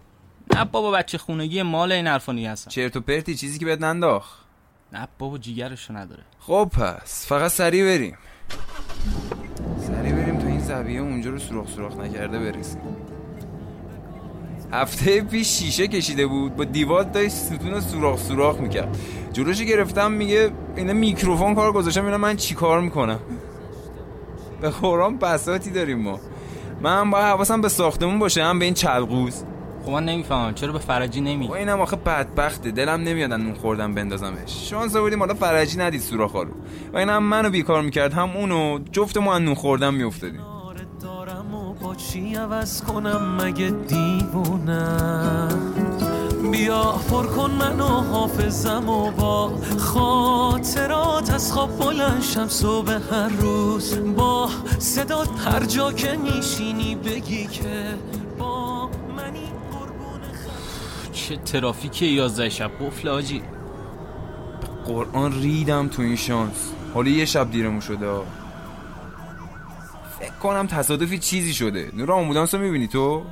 نه 0.54 0.64
بابا 0.64 0.90
بچه 0.90 1.18
خونگی 1.18 1.62
مال 1.62 1.92
این 1.92 2.06
حرفانی 2.06 2.46
هستن. 2.46 2.70
چرت 2.70 2.96
و 2.96 3.00
پرتی 3.00 3.34
چیزی 3.34 3.58
که 3.58 3.64
بهت 3.64 3.80
ننداخ 3.80 4.38
نه 4.92 5.08
بابا 5.18 5.38
جیگرشو 5.38 5.96
نداره. 5.96 6.22
خب 6.38 6.70
پس 6.72 7.26
فقط 7.26 7.50
سریع 7.50 7.84
بریم. 7.84 8.18
سریع 9.86 10.12
بریم 10.12 10.38
تا 10.38 10.46
این 10.46 10.60
زبیه 10.60 11.00
اونجا 11.00 11.30
رو 11.30 11.38
سوراخ 11.38 11.68
سوراخ 11.68 11.96
نکرده 11.96 12.38
برسیم. 12.38 12.80
هفته 14.72 15.20
پیش 15.20 15.48
شیشه 15.48 15.88
کشیده 15.88 16.26
بود 16.26 16.56
با 16.56 16.64
دیوار 16.64 17.02
داشت 17.02 17.30
ستون 17.30 17.80
سوراخ 17.80 18.20
سوراخ 18.20 18.60
می‌کرد. 18.60 18.98
جلوشو 19.32 19.64
گرفتم 19.64 20.12
میگه 20.12 20.50
اینا 20.76 20.92
میکروفون 20.92 21.54
کار 21.54 21.72
گذاشتم 21.72 22.04
اینا 22.04 22.18
من 22.18 22.36
چی 22.36 22.54
کار 22.54 22.80
می‌کنم؟ 22.80 23.20
به 24.60 24.70
قرآن 24.70 25.18
بساتی 25.18 25.70
داریم 25.70 25.98
ما. 25.98 26.20
من 26.80 27.10
با 27.10 27.18
حواسم 27.18 27.60
به 27.60 27.68
ساختمون 27.68 28.18
باشه 28.18 28.44
هم 28.44 28.58
به 28.58 28.64
این 28.64 28.74
چلقوز 28.74 29.44
خب 29.84 29.90
من 29.90 30.04
نمی‌فهمم 30.04 30.54
چرا 30.54 30.72
به 30.72 30.78
فرجی 30.78 31.20
نمی 31.20 31.48
و 31.48 31.52
اینم 31.52 31.80
آخه 31.80 31.96
بدبخته 31.96 32.70
دلم 32.70 33.00
نمیادن 33.00 33.40
نون 33.40 33.54
خوردم 33.54 33.94
بندازمش. 33.94 34.70
شانس 34.70 34.96
آوردیم 34.96 35.18
حالا 35.18 35.34
فرجی 35.34 35.78
ندید 35.78 36.00
سوراخا 36.00 36.42
رو. 36.42 36.50
و 36.92 36.98
اینم 36.98 37.22
منو 37.22 37.50
بیکار 37.50 37.82
می‌کرد 37.82 38.12
هم 38.12 38.30
اونو 38.36 38.78
جفت 38.92 39.16
ما 39.16 39.34
از 39.34 39.42
نون 39.42 39.54
خوردم 39.54 39.94
میافتادیم. 39.94 40.55
چی 41.96 42.34
عوض 42.34 42.82
کنم 42.82 43.36
مگه 43.40 43.70
دیوونم 43.70 45.48
بیا 46.52 46.82
پر 47.10 47.26
کن 47.26 47.50
منو 47.50 47.86
حافظم 47.86 48.88
و 48.88 49.10
با 49.10 49.52
خاطرات 49.78 51.30
از 51.30 51.52
خواب 51.52 51.78
بلند 51.78 52.22
شم 52.22 52.48
صبح 52.48 52.92
هر 53.10 53.28
روز. 53.28 53.98
با 54.16 54.48
صدات 54.78 55.28
هر 55.46 55.64
جا 55.64 55.92
که 55.92 56.16
میشینی 56.16 56.94
بگی 56.94 57.46
که 57.46 57.94
با 58.38 58.86
منی 59.16 59.46
قربون 59.72 60.20
چه 61.12 61.36
ترافیکی 61.36 62.06
11 62.06 62.48
شب؟ 62.48 62.70
قفل 62.80 63.08
آجی. 63.08 63.42
قرآن 64.86 65.32
ریدم 65.32 65.88
تو 65.88 66.02
این 66.02 66.16
شانس. 66.16 66.72
حالا 66.94 67.10
یه 67.10 67.24
شب 67.24 67.50
دیرمون 67.50 67.80
شده. 67.80 68.20
فکر 70.20 70.30
کنم 70.30 70.66
تصادفی 70.66 71.18
چیزی 71.18 71.54
شده. 71.54 71.90
نور 71.94 72.12
آمبولانس 72.12 72.54
رو 72.54 72.60
می‌بینی 72.60 72.86
تو؟ 72.88 73.24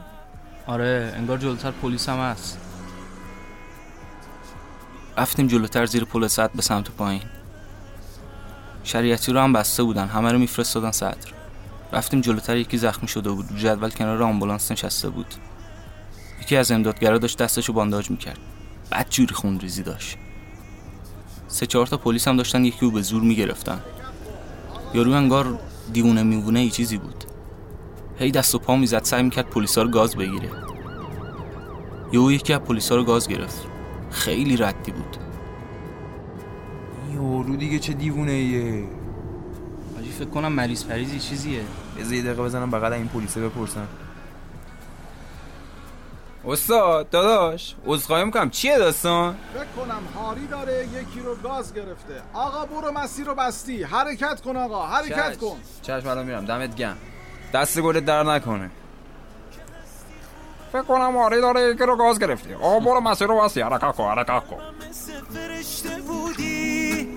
آره 0.66 1.14
انگار 1.16 1.38
جلوتر 1.38 1.70
پلیس 1.70 2.08
هم 2.08 2.18
هست. 2.18 2.58
رفتیم 5.18 5.46
جلوتر 5.46 5.86
زیر 5.86 6.04
پل 6.04 6.28
صد 6.28 6.50
به 6.54 6.62
سمت 6.62 6.90
پایین. 6.90 7.22
شریعتی 8.84 9.32
رو 9.32 9.40
هم 9.40 9.52
بسته 9.52 9.82
بودن 9.82 10.06
همه 10.06 10.32
رو 10.32 10.38
میفرستادن 10.38 10.90
صدر. 10.90 11.32
رفتیم 11.92 12.20
جلوتر 12.20 12.56
یکی 12.56 12.78
زخمی 12.78 13.08
شده 13.08 13.30
بود. 13.30 13.56
جدول 13.56 13.90
کنار 13.90 14.22
آمبولانس 14.22 14.72
نشسته 14.72 15.08
بود. 15.08 15.34
یکی 16.40 16.56
از 16.56 16.72
امدادگرا 16.72 17.18
داشت 17.18 17.38
دستشو 17.38 17.72
بانداج 17.72 18.10
می‌کرد. 18.10 18.38
بد 18.92 19.06
جوری 19.10 19.34
خون 19.34 19.60
ریزی 19.60 19.82
داشت. 19.82 20.16
سه 21.48 21.66
چهار 21.66 21.86
تا 21.86 21.96
پلیس 21.96 22.28
هم 22.28 22.36
داشتن 22.36 22.64
یکی 22.64 22.78
رو 22.80 22.90
به 22.90 23.02
زور 23.02 23.22
می‌گرفتن. 23.22 23.80
یارو 24.94 25.12
انگار 25.12 25.58
دیوونه 25.92 26.22
میوونه 26.22 26.60
ای 26.60 26.70
چیزی 26.70 26.98
بود. 26.98 27.24
هی 28.18 28.30
دست 28.30 28.54
و 28.54 28.58
پا 28.58 28.76
می‌زد 28.76 29.02
سعی 29.02 29.22
می‌کرد 29.22 29.50
پلیسا 29.50 29.82
رو 29.82 29.88
گاز 29.88 30.16
بگیره. 30.16 30.48
یهو 32.12 32.32
یکی 32.32 32.52
از 32.52 32.60
پلیسا 32.60 32.96
رو 32.96 33.04
گاز 33.04 33.28
گرفت. 33.28 33.66
خیلی 34.10 34.56
ردی 34.56 34.92
بود. 34.92 35.16
یارو 37.14 37.56
دیگه 37.56 37.78
چه 37.78 37.92
دیوونه 37.92 38.32
ایه؟ 38.32 38.84
حاجی 39.96 40.10
فکر 40.10 40.28
کنم 40.28 40.52
مریض 40.52 40.84
پریزی 40.84 41.18
چیزیه. 41.18 41.60
بذار 41.98 42.14
یه 42.14 42.22
دقیقه 42.22 42.42
بزنم 42.42 42.70
بغل 42.70 42.92
این 42.92 43.08
پلیسه 43.08 43.40
بپرسم. 43.40 43.86
استاد 46.46 47.10
داداش 47.10 47.74
عذرخواهی 47.86 48.24
می‌کنم. 48.24 48.50
چیه 48.50 48.78
داستان؟ 48.78 49.36
فکر 49.54 49.64
کنم 49.84 50.02
هاری 50.16 50.46
داره 50.46 50.86
یکی 50.86 51.20
رو 51.20 51.34
گاز 51.34 51.74
گرفته. 51.74 52.22
آقا 52.34 52.64
برو 52.66 52.92
مسیر 52.92 53.26
رو 53.26 53.34
بستی. 53.34 53.82
حرکت 53.82 54.40
کن 54.40 54.56
آقا 54.56 54.86
حرکت 54.86 55.36
کن. 55.36 55.56
چشم 55.82 56.08
الان 56.08 56.26
میرم. 56.26 56.44
دمت 56.44 56.76
گم 56.76 56.96
دست 57.54 57.80
گلت 57.80 58.04
در 58.04 58.22
نکنه. 58.22 58.70
فکر 60.72 60.82
کنم 60.82 61.16
آره 61.16 61.40
داره 61.40 61.70
یکی 61.74 61.84
رو 61.84 61.96
گاز 61.96 62.18
گرفتی 62.18 62.54
آقا 62.54 62.80
برو 62.80 63.00
مسیر 63.00 63.26
رو 63.28 63.40
بستی. 63.40 63.60
حرکت 63.60 63.96
کن 63.96 64.04
حرکت 64.04 64.42
کن. 64.50 64.58
مثل 64.88 65.12
فرشته 65.34 65.88
بودی. 65.88 67.14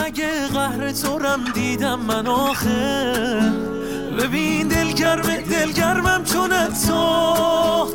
مگه 0.00 0.48
قهر 0.48 0.92
تو 0.92 1.18
رم 1.18 1.44
دیدم 1.54 2.00
من 2.00 2.26
آخه؟ 2.26 3.52
ببین 4.18 4.68
دلگرم 4.68 5.36
دلگرمم 5.36 6.24
چون 6.24 6.50
تو. 6.86 7.88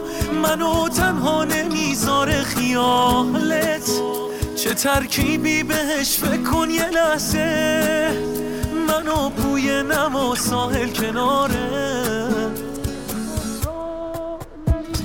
منو 0.44 0.90
تنها 0.90 1.44
نمی‌ذاره 1.44 2.44
خیالت. 2.44 3.90
چه 4.56 4.74
ترکیبی 4.74 5.64
بهش 5.64 6.18
فکر 6.18 6.44
کن 6.44 6.70
یه 6.70 6.90
لحظه. 6.90 8.12
منو 8.88 9.30
بوی 9.30 9.84
نما 9.84 10.36
ساحل 10.36 10.90
کناره. 10.90 11.92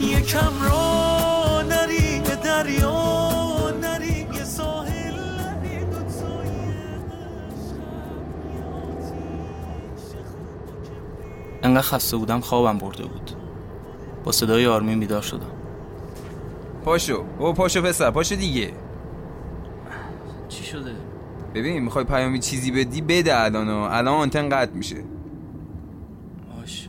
یکم 0.00 0.52
انقدر 11.76 11.88
خسته 11.88 12.16
بودم 12.16 12.40
خوابم 12.40 12.78
برده 12.78 13.04
بود. 13.04 13.30
با 14.24 14.32
صدای 14.32 14.66
آرمین 14.66 15.00
بیدار 15.00 15.22
شدم. 15.22 15.50
پاشو 16.84 17.24
او 17.38 17.52
پاشو 17.52 17.82
پسر 17.82 18.10
پاشو 18.10 18.34
دیگه. 18.34 18.72
چی 20.48 20.64
شده؟ 20.64 20.92
ببین 21.54 21.82
می‌خوای 21.82 22.04
پیامی 22.04 22.38
چیزی 22.38 22.70
بدی 22.70 23.00
بده 23.00 23.40
الان. 23.40 23.68
الان 23.68 24.06
آنتن 24.06 24.48
قطع 24.48 24.72
میشه. 24.72 24.96
باش. 26.56 26.88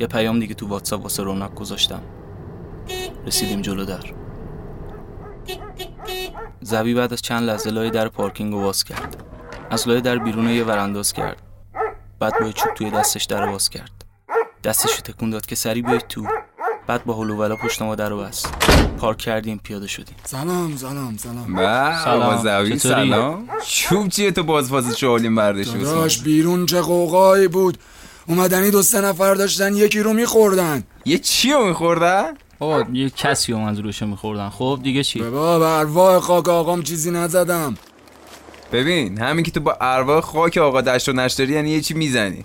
یه 0.00 0.06
پیام 0.06 0.40
دیگه 0.40 0.54
تو 0.54 0.68
واتساپ 0.68 1.02
واسه 1.02 1.22
رونق 1.22 1.54
گذاشتم. 1.54 2.00
رسیدیم 3.26 3.60
جلو 3.60 3.84
در. 3.84 4.04
زبی 6.60 6.94
بعد 6.94 7.12
از 7.12 7.22
چند 7.22 7.42
لحظه 7.42 7.70
لای 7.70 7.90
در 7.90 8.08
پارکینگ 8.08 8.52
رو 8.52 8.60
باز 8.60 8.84
کرد. 8.84 9.24
از 9.70 9.88
لای 9.88 10.00
در 10.00 10.18
بیرون 10.18 10.48
یه 10.48 10.64
ورانداز 10.64 11.12
کرد. 11.12 11.42
بعد 12.20 12.32
با 12.40 12.52
چوب 12.52 12.74
توی 12.74 12.90
دستش 12.90 13.24
در 13.24 13.46
باز 13.46 13.70
کرد. 13.70 13.90
دستش 14.64 14.90
رو 14.90 15.00
تکون 15.00 15.30
داد 15.30 15.46
که 15.46 15.54
سری 15.54 15.82
بیاید 15.82 16.06
تو. 16.08 16.26
بعد 16.86 17.04
با 17.04 17.14
هلو 17.14 17.36
ولا 17.36 17.56
پشت 17.56 17.82
ما 17.82 17.94
در 17.94 18.14
بست. 18.14 18.54
پارک 18.98 19.18
کردیم 19.18 19.60
پیاده 19.64 19.86
شدیم. 19.86 20.16
سلام 20.24 20.76
سلام 20.76 21.16
سلام. 21.16 21.54
به 21.54 21.96
سلام. 22.04 22.42
زوی؟ 22.42 22.78
سلام. 22.78 23.48
چوب 23.66 24.08
چیه 24.08 24.30
تو 24.30 24.42
بازفاز 24.42 24.98
شغالیم 24.98 25.34
برداشتی 25.34 25.78
داداش 25.78 26.22
بیرون 26.22 26.66
چه 26.66 26.80
قوقایی 26.80 27.48
بود؟ 27.48 27.78
اومدنی 28.26 28.70
دو 28.70 28.82
سه 28.82 29.00
نفر 29.00 29.34
داشتن 29.34 29.76
یکی 29.76 30.00
رو 30.00 30.12
میخوردن. 30.12 30.84
یه 31.04 31.18
چی 31.18 31.52
رو 31.52 31.68
میخوردن؟ 31.68 32.34
آقا 32.60 32.84
یه 32.92 33.10
کسی 33.10 33.52
رو 33.52 33.58
منظورشو 33.58 34.06
میخوردن. 34.06 34.48
خب 34.48 34.80
دیگه 34.82 35.02
چی؟ 35.02 35.22
بابا 35.22 35.58
به 35.58 35.68
ارواح 35.68 36.18
خاک 36.18 36.48
آقام 36.48 36.82
چیزی 36.82 37.10
نزدم. 37.10 37.74
ببین 38.72 39.18
همین 39.18 39.44
که 39.44 39.50
تو 39.50 39.60
با 39.60 39.76
ارواح 39.80 40.20
خاک 40.20 40.56
آقا 40.56 40.80
دشت 40.80 41.08
و 41.08 41.12
نشتری 41.12 41.52
یعنی 41.52 41.70
یه 41.70 41.80
چی 41.80 41.94
می‌زنی؟ 41.94 42.44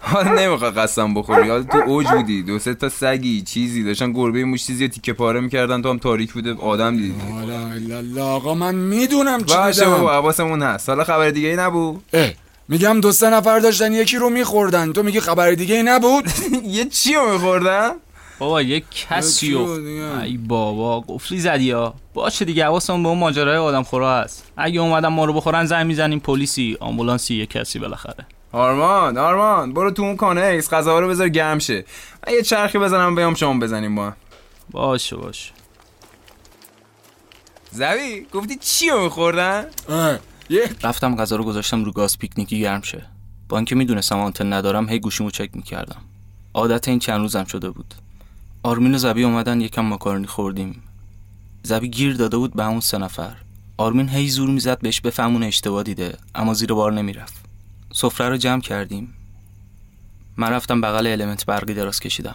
حالا 0.00 0.34
نمی‌خوای 0.34 0.70
قسم 0.70 1.14
بخوری. 1.14 1.48
حالا 1.48 1.62
تو 1.62 1.78
اوج 1.78 2.06
بودی. 2.06 2.42
دو 2.42 2.58
سه 2.58 2.74
تا 2.74 2.88
سگی 2.88 3.42
چیزی 3.42 3.84
داشتن 3.84 4.12
گربه 4.12 4.44
موش 4.44 4.66
چیزی 4.66 4.88
تیکه 4.88 5.12
پاره 5.12 5.40
می‌کردن. 5.40 5.82
تو 5.82 5.90
هم 5.90 5.98
تاریک 5.98 6.32
بوده 6.32 6.54
آدم 6.54 6.96
دیدی. 6.96 7.14
حالا 7.30 8.26
آقا 8.26 8.54
من 8.54 8.74
می‌دونم 8.74 9.44
چی 9.44 9.54
باشه 9.56 9.86
بابا 9.86 10.12
حواسمون 10.12 10.62
هست. 10.62 10.88
حالا 10.88 11.04
خبر 11.04 11.30
دیگه 11.30 11.48
ای 11.48 11.56
نبود؟ 11.56 12.02
اه، 12.12 12.30
میگم 12.68 13.00
دو 13.00 13.12
سه 13.12 13.30
نفر 13.30 13.58
داشتن 13.58 13.92
یکی 13.92 14.16
رو 14.16 14.30
میخوردن. 14.30 14.92
تو 14.92 15.02
میگی 15.02 15.20
خبر 15.20 15.50
دیگه 15.50 15.74
ای 15.74 15.82
نبود؟ 15.82 16.24
یه 16.64 16.84
چی 16.84 17.14
رو 17.14 17.32
میخوردن؟ 17.32 17.90
بابا 18.42 18.62
یه 18.62 18.82
کسی 18.90 19.46
دیگه؟ 19.46 20.20
ای 20.22 20.36
بابا 20.36 21.00
گفتی 21.00 21.40
زدی 21.40 21.70
ها. 21.70 21.94
باشه 22.14 22.44
دیگه 22.44 22.64
حواسمون 22.64 23.02
به 23.02 23.08
اون 23.08 23.18
ماجرای 23.18 23.56
آدم 23.56 23.82
خورا 23.82 24.20
هست. 24.20 24.52
اگه 24.56 24.80
اومدن 24.80 25.08
ما 25.08 25.24
رو 25.24 25.32
بخورن 25.32 25.64
زنگ 25.64 25.86
می‌زنیم 25.86 26.20
پلیسی 26.20 26.76
آمبولانسی 26.80 27.34
یه 27.34 27.46
کسی 27.46 27.78
بالاخره. 27.78 28.26
آرمان 28.52 29.18
آرمان 29.18 29.72
برو 29.72 29.90
تو 29.90 30.02
اون 30.02 30.16
کانکس 30.16 30.70
غذا 30.70 30.98
رو 30.98 31.08
بذار 31.08 31.28
گرم 31.28 31.58
شه. 31.58 31.84
من 32.26 32.32
یه 32.32 32.42
چرخی 32.42 32.78
بزنم 32.78 33.14
بیام 33.14 33.34
شام 33.34 33.60
بزنیم 33.60 33.94
با. 33.94 34.12
باشه 34.70 35.16
باشه. 35.16 35.52
زوی 37.70 38.26
گفتی 38.32 38.56
چی 38.60 38.90
رو 38.90 39.04
میخوردن؟ 39.04 39.66
اه، 39.88 40.18
یه 40.50 40.70
رفتم 40.82 41.16
غذا 41.16 41.36
رو 41.36 41.44
گذاشتم 41.44 41.84
رو 41.84 41.92
گاز 41.92 42.18
پیکنیکی 42.18 42.60
گرم 42.60 42.82
شه. 42.82 43.06
با 43.48 43.56
اینکه 43.56 43.74
می‌دونستم 43.74 44.18
آنتن 44.18 44.52
ندارم 44.52 44.88
هی 44.88 44.98
گوشیمو 44.98 45.30
چک 45.30 45.50
می‌کردم. 45.54 46.02
عادت 46.54 46.88
این 46.88 46.98
چند 46.98 47.20
روزم 47.20 47.44
شده 47.44 47.70
بود. 47.70 47.94
آرمین 48.64 48.94
و 48.94 48.98
زبی 48.98 49.24
اومدن 49.24 49.60
یکم 49.60 49.82
ماکارونی 49.82 50.26
خوردیم. 50.26 50.82
زبی 51.62 51.88
گیر 51.88 52.14
داده 52.14 52.36
بود 52.36 52.54
به 52.54 52.64
همون 52.64 52.80
سه 52.80 52.98
نفر. 52.98 53.36
آرمین 53.76 54.08
هی 54.08 54.28
زور 54.28 54.50
می‌زد 54.50 54.78
بهش 54.78 55.00
بفهمونه 55.00 55.46
اشتباه 55.46 55.82
دیده 55.82 56.16
اما 56.34 56.54
زیر 56.54 56.72
بار 56.72 56.92
نمی‌رفت. 56.92 57.34
سفره 57.92 58.28
رو 58.28 58.36
جمع 58.36 58.60
کردیم. 58.60 59.14
من 60.36 60.50
رفتم 60.50 60.80
بغل 60.80 61.06
المنت 61.06 61.46
برقی 61.46 61.74
دراز 61.74 62.00
کشیدم. 62.00 62.34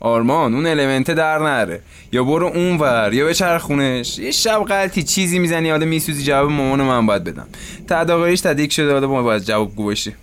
آرمان 0.00 0.54
اون 0.54 0.66
المنت 0.66 1.10
در 1.10 1.38
نره. 1.38 1.82
یا 2.12 2.24
برو 2.24 2.46
اون 2.46 2.78
ور 2.78 3.14
یا 3.14 3.24
به 3.24 3.34
چرخونش 3.34 4.18
یه 4.18 4.30
شب 4.30 4.64
غلطی 4.64 5.02
چیزی 5.02 5.38
می‌زنی 5.38 5.70
حالا 5.70 5.86
میسوزی 5.86 6.22
جواب 6.22 6.50
مامان 6.50 6.82
من 6.82 7.06
باید 7.06 7.24
بدم. 7.24 7.46
تداقایش 7.88 8.40
تدیک 8.40 8.72
شده 8.72 9.06
ما 9.06 9.22
باید 9.22 9.42
جواب 9.42 9.74
گو 9.76 9.84
باشی 9.84 10.14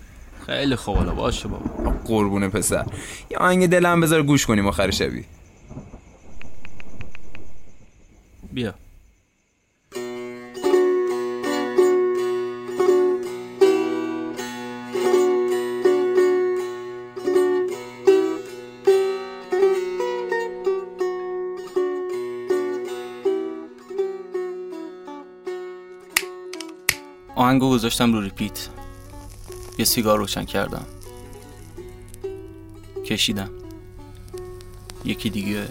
خیلی 0.48 0.76
خوب 0.76 0.96
حالا 0.96 1.14
باشه 1.14 1.48
بابا. 1.48 1.90
قربونه 2.04 2.48
پسر. 2.48 2.86
یا 3.30 3.38
آهنگ 3.38 3.66
دلم 3.66 4.00
بذار 4.00 4.22
گوش 4.22 4.46
کنیم 4.46 4.66
آخر 4.66 4.90
شبی. 4.90 5.24
بیا. 8.52 8.74
آهنگو 27.36 27.70
گذاشتم 27.70 28.12
رو 28.12 28.20
ریپیت. 28.20 28.77
یه 29.78 29.84
سیگار 29.84 30.18
روشن 30.18 30.44
کردم. 30.44 30.86
کشیدم. 33.06 33.50
یکی 35.04 35.30
دیگه. 35.30 35.68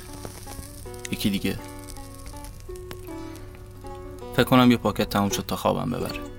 یکی 1.12 1.30
دیگه. 1.30 1.60
فکر 4.34 4.44
کنم 4.44 4.72
یه 4.72 4.78
پاکت 4.78 5.10
تموم 5.10 5.30
شد 5.30 5.46
تا 5.46 5.56
خوابم 5.56 5.90
ببره. 5.90 6.37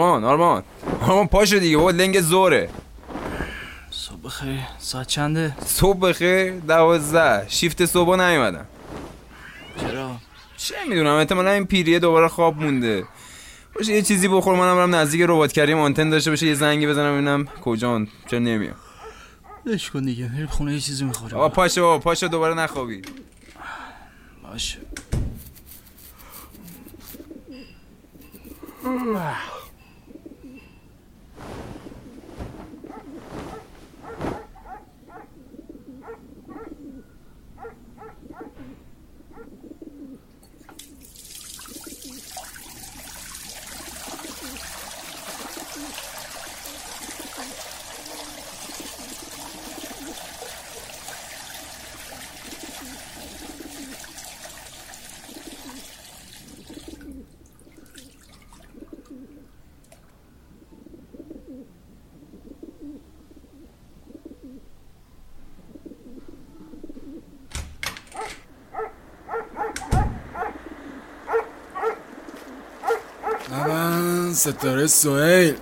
آرمان 0.00 0.24
آرمان. 0.24 0.62
آرمان 1.02 1.26
پاشو 1.26 1.58
دیگه 1.58 1.76
بابا 1.76 1.90
لنگ 1.90 2.20
زوره. 2.20 2.70
صبح 3.90 4.28
خیر 4.28 4.60
ساعت 4.78 5.06
چنده؟ 5.06 5.56
صبح 5.66 5.98
بخیر 6.00 6.52
دوازده. 6.52 7.46
شیفت 7.48 7.84
صبح 7.84 8.16
نیومدم. 8.16 8.66
چرا؟ 9.80 10.16
چه 10.56 10.74
می‌دونم 10.88 11.14
احتمالا 11.14 11.50
این 11.50 11.66
پیریه 11.66 11.98
دوباره 11.98 12.28
خواب 12.28 12.62
مونده. 12.62 13.04
باشه 13.74 13.92
یه 13.92 14.02
چیزی 14.02 14.28
بخور 14.28 14.56
منم 14.56 14.76
برم 14.76 14.94
نزدیک 14.94 15.20
ربات 15.22 15.52
کریم 15.52 15.78
آنتن 15.78 16.10
داشته 16.10 16.30
باشه 16.30 16.46
یه 16.46 16.54
زنگی 16.54 16.86
بزنم 16.86 17.12
ببینم 17.12 17.46
کجان 17.46 18.08
چرا 18.30 18.38
نمیام 18.38 18.76
لش 19.66 19.90
کن 19.90 20.02
دیگه 20.02 20.32
میریم 20.32 20.46
خونه 20.46 20.74
یه 20.74 20.80
چیزی 20.80 21.04
می‌خوریم 21.04 21.36
آقا 21.36 21.48
پاشو 21.48 21.80
بابا 21.80 21.98
پاشو 21.98 22.26
دوباره 22.26 22.54
نخوابی. 22.54 23.02
باشه. 24.42 24.78
ستاره 74.40 74.86
سوهیل. 74.86 75.54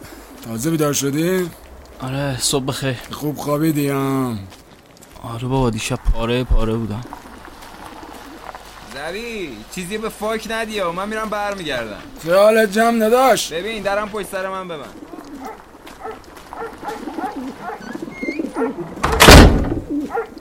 تازه 0.44 0.70
بیدار 0.70 0.92
شدی؟ 0.92 1.50
آره 2.00 2.40
صبح 2.40 2.64
بخیر. 2.64 2.96
خوب 3.10 3.36
خوابیدی 3.36 3.88
هم 3.88 4.38
آره 5.22 5.48
بابا 5.48 5.70
دیشب 5.70 5.98
پاره 6.12 6.44
پاره 6.44 6.74
بودم. 6.74 7.00
زبی 8.94 9.50
چیزی 9.74 9.98
به 9.98 10.08
فاک 10.08 10.46
ندی 10.50 10.78
ها. 10.78 10.92
من 10.92 11.08
میرم 11.08 11.28
برمیگردم. 11.28 12.02
خیالت 12.22 12.72
جمع 12.72 13.06
نداشت. 13.06 13.52
ببین 13.52 13.82
درم 13.82 14.08
پشت 14.08 14.26
سر 14.28 14.48
من 14.48 14.68
ببند 14.68 14.94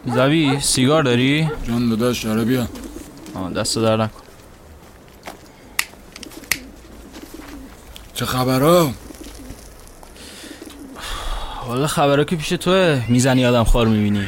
زوی 0.05 0.59
سیگار 0.61 1.03
داری؟ 1.03 1.49
جان 1.67 1.89
داداش 1.89 2.25
آره 2.25 2.45
بیا. 2.45 2.67
آه 3.35 3.53
دست 3.53 3.77
در 3.77 3.97
نکن. 3.97 4.26
چه 8.17 8.25
خبرها؟ 8.25 8.91
والا 11.67 11.87
خبرها 11.87 12.23
که 12.23 12.35
پیش 12.35 12.49
توه. 12.49 13.03
می‌زنی 13.07 13.45
آدم 13.45 13.63
خار 13.63 13.87
می‌بینی. 13.87 14.27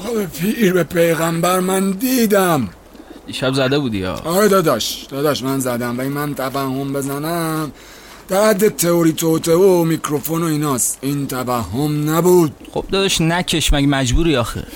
آقا 0.00 0.14
به 0.14 0.26
پیر 0.26 0.72
به 0.72 0.84
پیغمبر 0.84 1.60
من 1.60 1.90
دیدم. 1.90 2.68
دیشب 3.26 3.54
زده 3.54 3.78
بودی 3.78 3.98
یا 3.98 4.14
آره 4.14 4.48
داداش 4.48 5.06
داداش 5.10 5.42
من 5.42 5.60
زدم. 5.60 5.98
ولی 5.98 6.08
من 6.08 6.34
توهم 6.34 6.92
بزنم. 6.92 7.72
در 8.28 8.48
حد 8.48 8.68
تئوری 8.76 9.12
توته 9.12 9.54
و 9.54 9.84
میکروفون 9.84 10.42
و 10.42 10.46
ایناست. 10.46 10.98
این 11.00 11.26
توهم 11.26 12.10
نبود. 12.10 12.54
خب 12.72 12.84
داداش 12.92 13.20
نکش 13.20 13.72
مگه 13.72 13.86
مجبوری 13.86 14.36
آخه؟ 14.36 14.66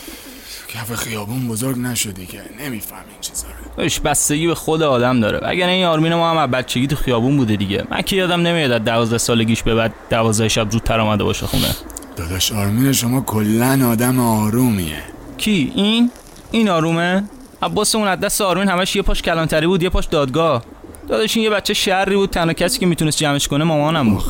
کف 0.68 0.94
خیابون 0.94 1.48
بزرگ 1.48 1.78
نشدی 1.78 2.26
که. 2.26 2.42
نمیفهم 2.60 3.04
این 3.10 3.20
چیزا. 3.20 3.46
داداش 3.76 4.00
بستگی 4.00 4.46
به 4.46 4.54
خود 4.54 4.82
آدم 4.82 5.20
داره. 5.20 5.38
وگرنه 5.42 5.72
این 5.72 5.86
آرمین 5.86 6.14
ما 6.14 6.30
هم 6.30 6.50
بچگی 6.50 6.86
تو 6.86 6.96
خیابون 6.96 7.36
بوده 7.36 7.56
دیگه. 7.56 7.84
من 7.90 8.02
که 8.02 8.16
یادم 8.16 8.40
نمیاد 8.40 8.70
از 8.70 8.84
دوازده 8.84 9.18
سالگیش 9.18 9.62
به 9.62 9.74
بعد 9.74 9.92
دوازده 10.10 10.48
شب 10.48 10.70
زودتر 10.70 11.00
آمده 11.00 11.24
باشه 11.24 11.46
خونه. 11.46 11.68
داداش 12.16 12.52
آرمین 12.52 12.92
شما 12.92 13.20
کلا 13.20 13.88
آدم 13.90 14.20
آرومیه. 14.20 15.02
کی؟ 15.38 15.72
این؟ 15.74 16.10
این 16.50 16.68
آرومه؟ 16.68 17.24
عباس 17.62 17.94
اون 17.94 18.08
از 18.08 18.20
دست 18.20 18.40
آرمین 18.40 18.68
همش 18.68 18.96
یه 18.96 19.02
پاش 19.02 19.22
کلانتری 19.22 19.66
بود 19.66 19.82
یه 19.82 19.88
پاش 19.88 20.06
دادگاه. 20.06 20.62
داداش 21.08 21.36
این 21.36 21.44
یه 21.44 21.50
بچه 21.50 21.74
شری 21.74 22.16
بود 22.16 22.30
تنها 22.30 22.52
کسی 22.52 22.78
که 22.78 22.86
می‌تونست 22.86 23.18
جمعش 23.18 23.48
کنه 23.48 23.64
مامانم 23.64 24.14
بود. 24.14 24.24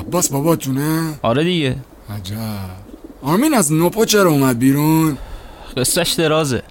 عباس 0.00 0.28
باباتونه؟ 0.28 1.14
آره 1.22 1.44
دیگه. 1.44 1.76
عجب. 2.16 2.36
آرمین 3.22 3.54
از 3.54 3.72
نوپا 3.72 4.04
چرا 4.04 4.30
اومد 4.30 4.58
بیرون؟ 4.58 5.18
قصهش 5.76 6.12
درازه. 6.12 6.62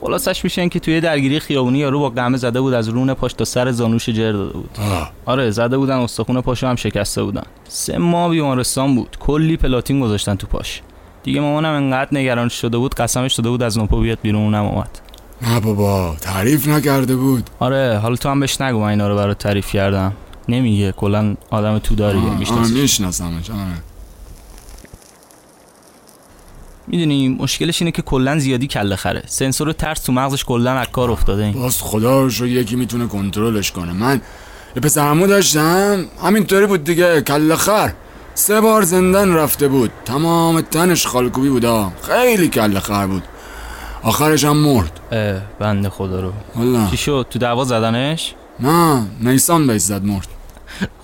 خلاصش 0.00 0.44
میشه 0.44 0.60
این 0.60 0.70
که 0.70 0.80
توی 0.80 1.00
درگیری 1.00 1.40
خیابونی 1.40 1.78
یارو 1.78 2.00
با 2.00 2.10
قمه 2.10 2.36
زده 2.36 2.60
بود 2.60 2.74
از 2.74 2.88
رون 2.88 3.14
پاش 3.14 3.32
تا 3.32 3.44
سر 3.44 3.72
زانوش 3.72 4.08
جر 4.08 4.32
داده 4.32 4.52
بود. 4.52 4.70
آه. 4.78 5.10
آره 5.26 5.50
زده 5.50 5.78
بودن 5.78 5.96
استخون 5.96 6.40
پاشو 6.40 6.66
هم 6.66 6.76
شکسته 6.76 7.22
بودن. 7.22 7.42
سه 7.68 7.98
ماه 7.98 8.30
بیمارستان 8.30 8.94
بود. 8.94 9.16
کلی 9.20 9.56
پلاتین 9.56 10.00
گذاشتن 10.00 10.34
تو 10.34 10.46
پاش. 10.46 10.82
دیگه 11.22 11.40
مامانم 11.40 11.72
انقدر 11.72 12.08
نگران 12.12 12.48
شده 12.48 12.78
بود 12.78 12.94
قسمش 12.94 13.34
داده 13.34 13.50
بود 13.50 13.62
از 13.62 13.78
نوپا 13.78 14.00
بیاد 14.00 14.18
بیرون 14.22 14.42
اونم 14.42 14.64
اومد. 14.64 15.00
نه 15.42 15.60
بابا 15.60 16.16
تعریف 16.20 16.68
نکرده 16.68 17.16
بود. 17.16 17.50
آره 17.58 17.98
حالا 18.02 18.16
تو 18.16 18.28
هم 18.28 18.40
بهش 18.40 18.60
نگو 18.60 18.80
من 18.80 18.88
اینا 18.88 19.08
رو 19.08 19.16
برات 19.16 19.38
تعریف 19.38 19.72
کردم. 19.72 20.12
نمیگه 20.48 20.92
کلا 20.92 21.34
آدم 21.50 21.78
تو 21.78 21.94
داریه 21.94 22.30
میشناسمش 22.70 23.50
می‌دونی 26.86 27.28
مشکلش 27.28 27.82
اینه 27.82 27.92
که 27.92 28.02
کلا 28.02 28.38
زیادی 28.38 28.66
کله 28.66 28.96
خره. 28.96 29.22
سنسور 29.26 29.72
ترس 29.72 30.00
تو 30.00 30.12
مغزش 30.12 30.44
کلا 30.44 30.72
از 30.72 30.86
کار 30.92 31.10
افتاده. 31.10 31.44
این 31.44 31.52
باز 31.52 31.82
خدا 31.82 32.26
رو 32.26 32.46
یکی 32.46 32.76
می‌تونه 32.76 33.06
کنترلش 33.06 33.72
کنه. 33.72 33.92
من 33.92 34.20
یه 34.76 34.82
پسرمو 34.82 35.26
داشتم. 35.26 36.04
همینطوری 36.22 36.66
بود 36.66 36.84
دیگه 36.84 37.22
کله 37.22 37.56
خر. 37.56 37.92
سه 38.34 38.60
بار 38.60 38.82
زندان 38.82 39.34
رفته 39.34 39.68
بود. 39.68 39.90
تمام 40.04 40.60
تنش 40.60 41.06
خالکوبی 41.06 41.48
بودا 41.48 41.92
خیلی 42.02 42.48
کله 42.48 42.80
خر 42.80 43.06
بود. 43.06 43.22
آخرش 44.02 44.44
هم 44.44 44.56
مرد. 44.56 45.00
اه 45.12 45.40
بنده 45.58 45.88
خدا 45.88 46.20
رو. 46.20 46.32
والا. 46.56 46.86
چی 46.90 46.96
شد؟ 46.96 47.26
تو 47.30 47.38
دعوا 47.38 47.64
زدنش؟ 47.64 48.34
نه 48.60 49.06
نیسان 49.20 49.66
بهش 49.66 49.80
زد 49.80 50.04
مرد. 50.04 50.28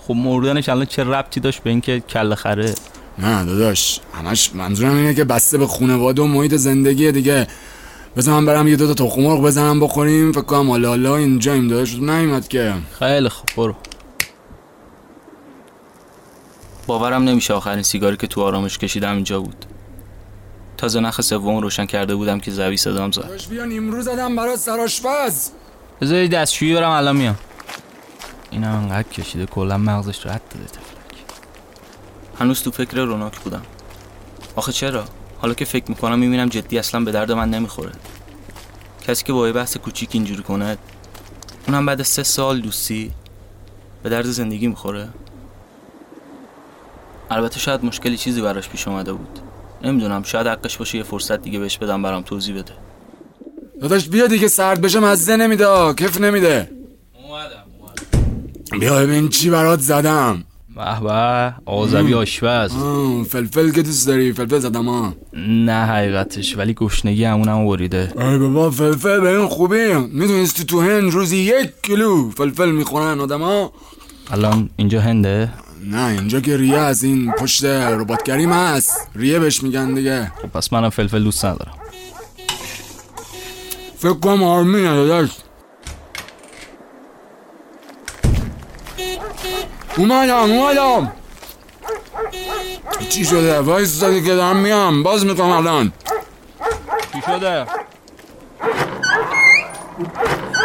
خب 0.06 0.14
مردنش 0.14 0.68
الان 0.68 0.84
چه 0.84 1.04
ربطی 1.04 1.40
داشت 1.40 1.62
به 1.62 1.70
اینکه 1.70 2.00
کله 2.00 2.34
خره؟ 2.34 2.74
نه 3.20 3.44
داداش 3.44 4.00
همش 4.14 4.54
منظورم 4.54 4.96
اینه 4.96 5.14
که 5.14 5.24
بسته 5.24 5.58
به 5.58 5.66
خونواده 5.66 6.22
و 6.22 6.26
محیط 6.26 6.54
زندگی 6.54 7.12
دیگه. 7.12 7.46
بذار 8.16 8.34
من 8.34 8.46
برم 8.46 8.68
یه 8.68 8.76
دو 8.76 8.94
تا 8.94 9.06
تخم 9.06 9.22
مرغ 9.22 9.42
بزنم 9.42 9.80
بخوریم. 9.80 10.32
فکر 10.32 10.42
کنم 10.42 10.70
حالا 10.70 10.88
حالا 10.88 11.16
اینجاییم 11.16 11.68
داداش. 11.68 11.94
نیومد 11.94 12.48
که. 12.48 12.74
خیلی 12.98 13.28
خوب 13.28 13.48
برو. 13.56 13.74
باورم 16.86 17.22
نمیشه 17.24 17.54
آخرین 17.54 17.82
سیگاری 17.82 18.16
که 18.16 18.26
تو 18.26 18.42
آرامش 18.42 18.78
کشیدم 18.78 19.14
اینجا 19.14 19.40
بود. 19.40 19.66
تازه 20.76 21.00
نخ 21.00 21.20
سوم 21.20 21.56
روشن 21.56 21.86
کرده 21.86 22.14
بودم 22.14 22.40
که 22.40 22.50
زوی 22.50 22.76
صدام 22.76 23.10
زد. 23.10 23.22
داداش 23.22 23.48
بیا 23.48 23.64
نیمرو 23.64 24.02
زدم 24.02 24.36
برات 24.36 24.58
سراشپز 24.58 25.50
بذار 26.00 26.18
یه 26.18 26.28
دستشویی 26.28 26.74
برم 26.74 26.90
الان 26.90 27.16
میام. 27.16 27.38
اینم 28.50 28.74
انقدر 28.74 29.08
کشیده 29.08 29.46
کلا 29.46 29.78
مغزش 29.78 30.26
رد 30.26 30.42
داده 30.50 30.89
هنوز 32.40 32.62
تو 32.62 32.70
فکر 32.70 32.96
روناک 32.96 33.38
بودم. 33.38 33.62
آخه 34.56 34.72
چرا؟ 34.72 35.04
حالا 35.38 35.54
که 35.54 35.64
فکر 35.64 35.84
می‌کنم 35.88 36.18
می‌بینم 36.18 36.48
جدی 36.48 36.78
اصلا 36.78 37.00
به 37.00 37.12
درد 37.12 37.32
من 37.32 37.50
نمی‌خوره. 37.50 37.92
کسی 39.08 39.24
که 39.24 39.32
با 39.32 39.46
یه 39.46 39.52
بحث 39.52 39.76
کوچیک 39.76 40.08
اینجوری 40.12 40.42
کنه 40.42 40.78
اونم 41.66 41.86
بعد 41.86 42.02
سه 42.02 42.22
سال 42.22 42.60
دوستی 42.60 43.10
به 44.02 44.08
درد 44.08 44.26
زندگی 44.26 44.66
می‌خوره؟ 44.66 45.08
البته 47.30 47.58
شاید 47.58 47.84
مشکلی 47.84 48.16
چیزی 48.16 48.40
براش 48.42 48.68
پیش 48.68 48.88
اومده 48.88 49.12
بود. 49.12 49.38
نمی‌دونم 49.82 50.22
شاید 50.22 50.46
حقش 50.46 50.76
باشه 50.76 50.98
یه 50.98 51.04
فرصت 51.04 51.42
دیگه 51.42 51.58
بهش 51.58 51.78
بدم 51.78 52.02
برام 52.02 52.22
توضیح 52.22 52.56
بده. 52.56 52.72
داداش 53.80 54.08
بیا 54.08 54.26
دیگه 54.26 54.48
سرد 54.48 54.80
بشه 54.80 55.00
مزه 55.00 55.36
نمیده 55.36 55.94
کف 55.94 56.20
نمیده. 56.20 56.70
بیا 58.80 58.96
ببین 58.96 59.28
چی 59.28 59.50
برات 59.50 59.80
زدم. 59.80 60.44
به 60.80 61.00
به 61.00 61.54
آزوی 61.66 62.14
آشپز. 62.14 62.72
فلفل 63.28 63.70
که 63.70 63.82
دوست 63.82 64.06
داری 64.06 64.32
فلفل 64.32 64.58
زدم 64.58 64.88
ها. 64.88 65.14
نه 65.46 65.84
حقیقتش 65.84 66.56
ولی 66.56 66.74
گشنگی 66.74 67.24
همونم 67.24 67.66
بریده. 67.66 68.12
ای 68.18 68.38
بابا 68.38 68.70
فلفل 68.70 69.20
به 69.20 69.38
این 69.38 69.48
خوبی 69.48 69.94
می‌دونستی 69.94 70.64
تو 70.64 70.80
هند 70.80 71.12
روزی 71.12 71.36
یک 71.36 71.70
کیلو 71.82 72.30
فلفل 72.30 72.70
می‌خورن 72.70 73.20
آدم 73.20 73.42
ها؟ 73.42 73.72
الان 74.30 74.70
اینجا 74.76 75.00
هنده؟ 75.00 75.52
نه 75.90 76.06
اینجا 76.06 76.40
که 76.40 76.56
ریه 76.56 76.78
از 76.78 77.02
این 77.02 77.32
پشت 77.32 77.64
ربات 77.64 78.22
کریم 78.22 78.52
هست 78.52 79.08
ریه 79.14 79.38
بهش 79.38 79.62
میگن 79.62 79.94
دیگه. 79.94 80.32
خب 80.42 80.48
پس 80.48 80.72
منم 80.72 80.90
فلفل 80.90 81.24
دوست 81.24 81.44
ندارم. 81.44 81.74
فکر 83.98 84.12
کنم 84.12 84.72
داداش. 84.82 85.30
اومدم 89.96 90.36
اومدم. 90.36 91.12
چی 93.08 93.24
شده؟ 93.24 93.60
وایس 93.60 93.88
زدی 93.88 94.22
که 94.22 94.34
دارم 94.34 94.56
میام. 94.56 95.02
باز 95.02 95.26
می‌کنم 95.26 95.50
الان. 95.50 95.92
چی 97.12 97.22
شده؟ 97.26 97.66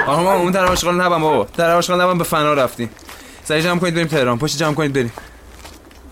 آها 0.08 0.24
ما 0.24 0.34
اون 0.34 0.52
طرف 0.52 0.72
آشغال 0.72 1.02
نبم 1.02 1.22
بابا. 1.22 1.44
طرف 1.44 1.78
آشغال 1.78 2.02
نبم 2.02 2.18
به 2.18 2.24
فنا 2.24 2.54
رفتیم 2.54 2.90
سعی 3.44 3.62
جمع 3.62 3.80
کنید 3.80 3.94
بریم 3.94 4.08
تهران. 4.08 4.38
پشت 4.38 4.58
جمع 4.58 4.74
کنید 4.74 4.94
بریم. 4.94 5.14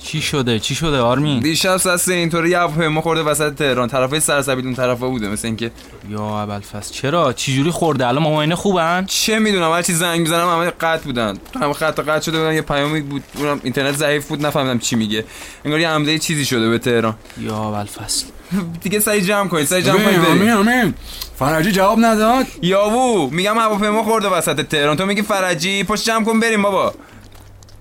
چی 0.03 0.21
شده؟ 0.21 0.59
چی 0.59 0.75
شده 0.75 0.99
آرمین؟ 0.99 1.39
دیشب 1.39 1.77
سست 1.77 2.09
اینطوری 2.09 2.49
یه 2.49 2.59
هواپیما 2.59 3.01
خورده 3.01 3.21
وسط 3.21 3.55
تهران. 3.55 3.89
طرفای 3.89 4.19
سرسبیل 4.19 4.65
اون 4.65 4.75
طرفا 4.75 5.09
بوده 5.09 5.27
مثل 5.29 5.47
اینکه 5.47 5.71
یا 6.09 6.41
ابوالفضل 6.41 6.93
چرا؟ 6.93 7.33
چی 7.33 7.55
جوری 7.55 7.71
خورده؟ 7.71 8.07
الان 8.07 8.23
ماماینا 8.23 8.55
خوبن؟ 8.55 9.05
چه 9.05 9.39
می‌دونم 9.39 9.71
هر 9.71 9.81
چی 9.81 9.93
زنگ 9.93 10.19
می‌زنم 10.19 10.49
همه 10.49 10.69
قطع 10.69 11.03
بودن. 11.03 11.37
همه 11.61 11.73
خط 11.73 11.99
قطع 11.99 12.25
شده 12.25 12.37
بودن 12.37 12.53
یه 12.53 12.61
پیامی 12.61 13.01
بود 13.01 13.23
اونم 13.35 13.59
اینترنت 13.63 13.95
ضعیف 13.95 14.27
بود 14.27 14.45
نفهمیدم 14.45 14.79
چی 14.79 14.95
میگه. 14.95 15.25
انگار 15.65 15.79
یه 15.79 15.89
حمله 15.89 16.19
چیزی 16.19 16.45
شده 16.45 16.69
به 16.69 16.77
تهران. 16.77 17.15
یا 17.41 17.55
ابوالفضل. 17.55 18.25
دیگه 18.83 18.99
سعی 18.99 19.21
جمع 19.21 19.49
کنید 19.49 19.65
سعی 19.65 19.81
جمع 19.81 19.95
آمین 19.95 20.23
کنید 20.23 20.27
آمین 20.27 20.49
آمین. 20.49 20.93
فرجی 21.39 21.71
جواب 21.71 21.97
نداد. 22.01 22.45
یاوو 22.61 23.29
میگم 23.29 23.57
هواپیما 23.57 24.03
خورده 24.03 24.27
وسط 24.27 24.61
تهران. 24.61 24.97
تو 24.97 25.05
میگی 25.05 25.21
فرجی 25.21 25.83
پشت 25.83 26.05
جمع 26.05 26.25
کن 26.25 26.39
بریم 26.39 26.61
بابا. 26.61 26.93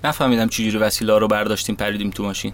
نفهمیدم 0.04 0.48
چی 0.48 0.70
جوری 0.70 0.84
وسیله 0.84 1.18
رو 1.18 1.28
برداشتیم 1.28 1.74
پریدیم 1.74 2.10
تو 2.10 2.22
ماشین. 2.22 2.52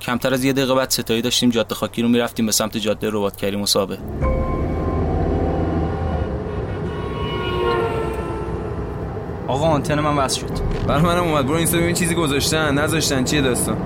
کمتر 0.00 0.34
از 0.34 0.44
یه 0.44 0.52
دقیقه 0.52 0.74
بعد 0.74 0.90
ستایی 0.90 1.22
داشتیم 1.22 1.50
جاده 1.50 1.74
خاکی 1.74 2.02
رو 2.02 2.08
می‌رفتیم 2.08 2.46
به 2.46 2.52
سمت 2.52 2.76
جاده 2.76 3.08
ربات 3.12 3.36
کریم 3.36 3.62
و 3.62 3.66
صابه 3.66 3.98
آقا 9.48 9.66
آنتن 9.66 10.00
من 10.00 10.16
وصل 10.16 10.40
شد. 10.40 10.50
بر 10.86 10.98
منم 10.98 11.24
اومد. 11.24 11.46
برو 11.46 11.54
اینستا 11.54 11.78
ببین 11.78 11.94
چیزی 11.94 12.14
گذاشتن. 12.14 12.78
نذاشتن. 12.78 13.24
چیه 13.24 13.40
داستان؟ 13.40 13.76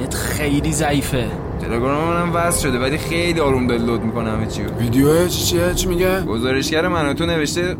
نت 0.00 0.14
خیلی 0.14 0.72
ضعیفه. 0.72 1.30
تلگرام 1.60 2.08
منم 2.08 2.34
وصل 2.34 2.68
شده 2.68 2.78
ولی 2.78 2.98
خیلی 2.98 3.40
آروم 3.40 3.66
داره 3.66 3.82
لود 3.82 4.00
می‌کنه 4.00 4.30
همه 4.30 4.46
چی 4.46 4.64
رو. 4.64 4.74
ویدیو 4.74 5.28
چیه 5.28 5.74
چی 5.74 5.86
میگه؟ 5.86 6.20
گزارشگر 6.20 6.88
من 6.88 7.08
و 7.08 7.14
تو 7.14 7.26
نوشته 7.26 7.76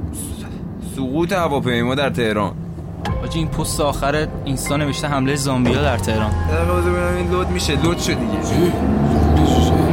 سقوط 0.96 1.32
هواپیما 1.32 1.94
در 1.94 2.10
تهران. 2.10 2.63
حاجی 3.34 3.40
این 3.40 3.48
پست 3.48 3.80
آخر 3.80 4.26
اینستا 4.44 4.76
نوشته 4.76 5.08
حمله 5.08 5.34
زامبیا 5.34 5.82
در 5.82 5.96
تهران. 5.96 6.30
دقیقه 6.30 6.90
ببینم 6.90 7.16
این 7.16 7.30
لود 7.30 7.50
میشه. 7.50 7.82
لود 7.82 7.98
شد 7.98 8.12
دیگه. 8.12 8.38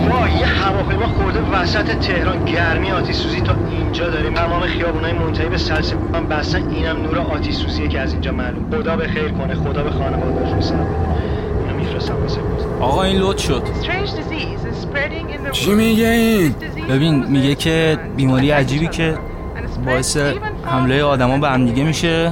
وای 0.09 0.31
یه 0.31 0.45
هواپیما 0.45 1.07
خورده 1.07 1.39
وسط 1.39 1.85
تهران. 1.85 2.45
گرمی 2.45 2.91
آتیش 2.91 3.15
سوزی 3.15 3.41
تا 3.41 3.55
اینجا 3.71 4.09
داریم. 4.09 4.33
تمام 4.33 4.61
خیابونای 4.61 5.13
منتهی 5.13 5.49
به 5.49 5.57
سلسله 5.57 5.99
هم 6.13 6.27
بستن. 6.27 6.69
اینم 6.69 7.01
نور 7.01 7.17
آتیش 7.17 7.55
سوزیه 7.55 7.87
که 7.87 7.99
از 7.99 8.13
اینجا 8.13 8.31
معلوم. 8.31 8.81
خدا 8.81 8.95
به 8.95 9.07
خیر 9.07 9.29
کنه. 9.29 9.55
خدا 9.55 9.83
به 9.83 9.91
خانواده‌اش 9.91 10.71
اینو 10.71 11.77
میفرستم 11.77 12.21
واسه 12.21 12.39
آقا 12.79 13.03
این 13.03 13.17
لود 13.17 13.37
شد. 13.37 13.63
چی 15.51 15.73
میگه 15.73 16.07
این؟ 16.07 16.55
ببین 16.89 17.25
میگه 17.25 17.55
که 17.55 17.99
بیماری 18.15 18.51
عجیبی 18.51 18.87
که 18.87 19.17
باعث 19.85 20.17
حمله 20.63 21.03
آدما 21.03 21.37
به 21.37 21.49
هم 21.49 21.65
دیگه 21.65 21.83
میشه. 21.83 22.31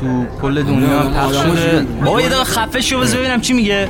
تو 0.00 0.26
کل 0.42 0.62
دنیا 0.62 1.00
هم 1.00 1.14
پخش 1.14 1.36
شده؟ 1.36 1.86
بابا 2.04 2.20
یه 2.20 2.28
دقیقه 2.28 2.44
خفه 2.44 2.80
شو 2.80 3.00
بذار 3.00 3.20
ببینم 3.20 3.40
چی 3.40 3.52
میگه. 3.52 3.88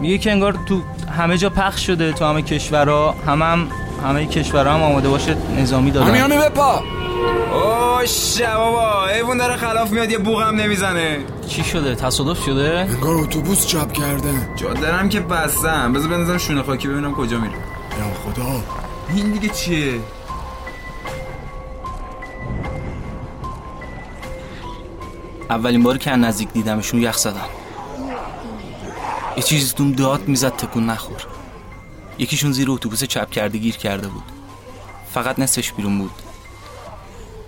میگه 0.00 0.18
که 0.18 0.30
انگار 0.32 0.54
تو 0.66 0.82
همه 1.18 1.38
جا 1.38 1.50
پخش 1.50 1.86
شده 1.86 2.12
تو 2.12 2.24
همه 2.24 2.42
کشورها 2.42 3.14
همه 3.26 3.44
هم 3.44 3.68
همه 4.04 4.26
کشورها 4.26 4.74
هم 4.74 4.82
آماده 4.82 5.08
باشه 5.08 5.36
نظامی 5.58 5.90
دادن 5.90 6.06
همین 6.06 6.20
همین 6.20 6.40
بپا 6.40 6.82
اوه 7.52 8.54
بابا. 8.56 9.06
ایوون 9.08 9.36
داره 9.36 9.56
خلاف 9.56 9.90
میاد 9.90 10.10
یه 10.10 10.18
بوغ 10.18 10.42
هم 10.42 10.56
نمی‌زنه. 10.56 11.18
چی 11.48 11.64
شده؟ 11.64 11.94
تصادف 11.94 12.44
شده؟ 12.44 12.86
انگار 12.90 13.14
اتوبوس 13.16 13.66
چپ 13.66 13.92
کرده. 13.92 14.28
جادرم 14.56 15.08
که 15.08 15.20
بستم. 15.20 15.92
بذار 15.92 16.08
بنزم 16.08 16.38
شونه 16.38 16.62
خاکی 16.62 16.88
ببینم 16.88 17.14
کجا 17.14 17.38
میره. 17.38 17.54
یا 17.54 18.32
خدا. 18.32 18.62
این 19.14 19.32
دیگه 19.32 19.48
چیه؟ 19.48 19.92
اولین 25.50 25.82
باری 25.82 25.98
که 25.98 26.10
نزدیک 26.10 26.52
دیدمشون 26.52 27.00
یخ 27.02 27.18
زدم. 27.18 27.48
یه 29.36 29.42
چیزی 29.42 29.74
توم 29.74 29.92
داد 29.92 30.28
می‌زد 30.28 30.56
تکون 30.56 30.86
نخور. 30.86 31.26
یکیشون 32.18 32.52
زیر 32.52 32.70
اتوبوس 32.70 33.04
چپ 33.04 33.30
کرده 33.30 33.58
گیر 33.58 33.76
کرده 33.76 34.08
بود. 34.08 34.22
فقط 35.14 35.38
نصفش 35.38 35.72
بیرون 35.72 35.98
بود. 35.98 36.10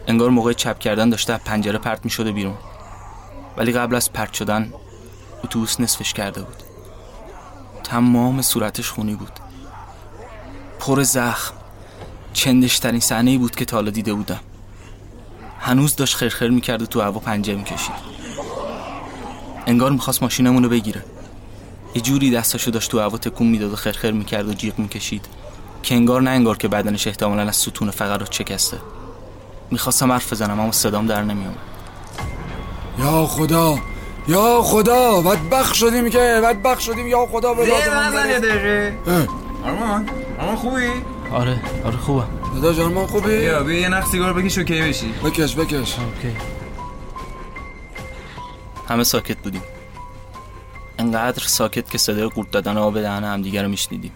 انگار 0.06 0.30
موقع 0.30 0.52
چپ 0.52 0.78
کردن 0.78 1.10
داشته 1.10 1.36
پنجره 1.36 1.78
پرت 1.78 2.04
می‌شده 2.04 2.32
بیرون. 2.32 2.54
ولی 3.56 3.72
قبل 3.72 3.94
از 3.94 4.12
پرت 4.12 4.32
شدن 4.32 4.72
اتوبوس 5.44 5.80
نصفش 5.80 6.12
کرده 6.12 6.42
بود. 6.42 6.62
تمام 7.84 8.42
صورتش 8.42 8.90
خونی 8.90 9.14
بود. 9.14 9.40
پر 10.78 11.02
زخم. 11.02 11.54
چندش 12.32 12.78
ترین 12.78 13.00
صحنه 13.00 13.30
ای 13.30 13.38
بود 13.38 13.56
که 13.56 13.64
تا 13.64 13.76
حالا 13.76 13.90
دیده 13.90 14.14
بودم. 14.14 14.40
هنوز 15.62 15.96
داشت 15.96 16.16
خرخر 16.16 16.48
می‌کرد 16.48 16.82
و 16.82 16.86
تو 16.86 17.00
هوا 17.00 17.20
پنجه 17.20 17.54
می‌کشید. 17.54 17.94
انگار 19.66 19.90
می‌خواست 19.90 20.22
ماشینمون 20.22 20.62
رو 20.62 20.68
بگیره. 20.68 21.04
یه 21.94 22.02
جوری 22.02 22.30
دستاشو 22.30 22.70
داشت 22.70 22.90
تو 22.90 23.00
هوا 23.00 23.18
تکون 23.18 23.46
می‌داد 23.46 23.72
و 23.72 23.76
خرخر 23.76 24.10
می‌کرد 24.10 24.48
و 24.48 24.54
جیغ 24.54 24.78
می‌کشید. 24.78 25.26
که 25.82 25.94
انگار 25.94 26.22
نه 26.22 26.30
انگار 26.30 26.56
که 26.56 26.68
بدنش 26.68 27.06
احتمالا 27.06 27.42
از 27.42 27.56
ستون 27.56 27.90
فقرات 27.90 28.32
شکسته. 28.32 28.78
می‌خواستم 29.70 30.12
حرف 30.12 30.32
بزنم 30.32 30.60
اما 30.60 30.72
صدام 30.72 31.06
در 31.06 31.22
نمیومد 31.22 31.56
یا 32.98 33.26
خدا 33.26 33.78
یا 34.28 34.62
خدا 34.62 35.20
بدبخت 35.20 35.74
شدیم 35.74 36.10
که 36.10 36.40
بدبخت 36.44 36.80
شدیم. 36.80 37.06
یا 37.06 37.26
خدا 37.26 37.54
به 37.54 37.66
یه. 37.66 38.38
دقیقه. 38.38 38.98
آرمان 39.64 40.08
آرمان 40.38 40.56
خوبی؟ 40.56 40.88
آره 41.32 41.60
آره 41.84 41.96
خوبم. 41.96 42.41
داداش 42.54 42.78
آرمان 42.78 43.06
خوبی؟ 43.06 43.36
بیا 43.36 43.62
بیا 43.62 43.80
یه 43.80 43.88
نخ 43.88 44.06
سیگار 44.06 44.32
بکش 44.32 44.58
okay 44.58 44.82
بشی. 44.82 45.12
بکش 45.24 45.56
بکش. 45.56 45.98
okay. 45.98 46.36
همه 48.88 49.04
ساکت 49.04 49.38
بودیم. 49.38 49.62
انقدر 50.98 51.42
ساکت 51.42 51.90
که 51.90 51.98
صدای 51.98 52.28
قورت 52.28 52.50
دادن 52.50 52.76
آب 52.76 53.00
دهن 53.00 53.24
همدیگه 53.24 53.62
رو 53.62 53.68
میشنیدیم. 53.68 54.12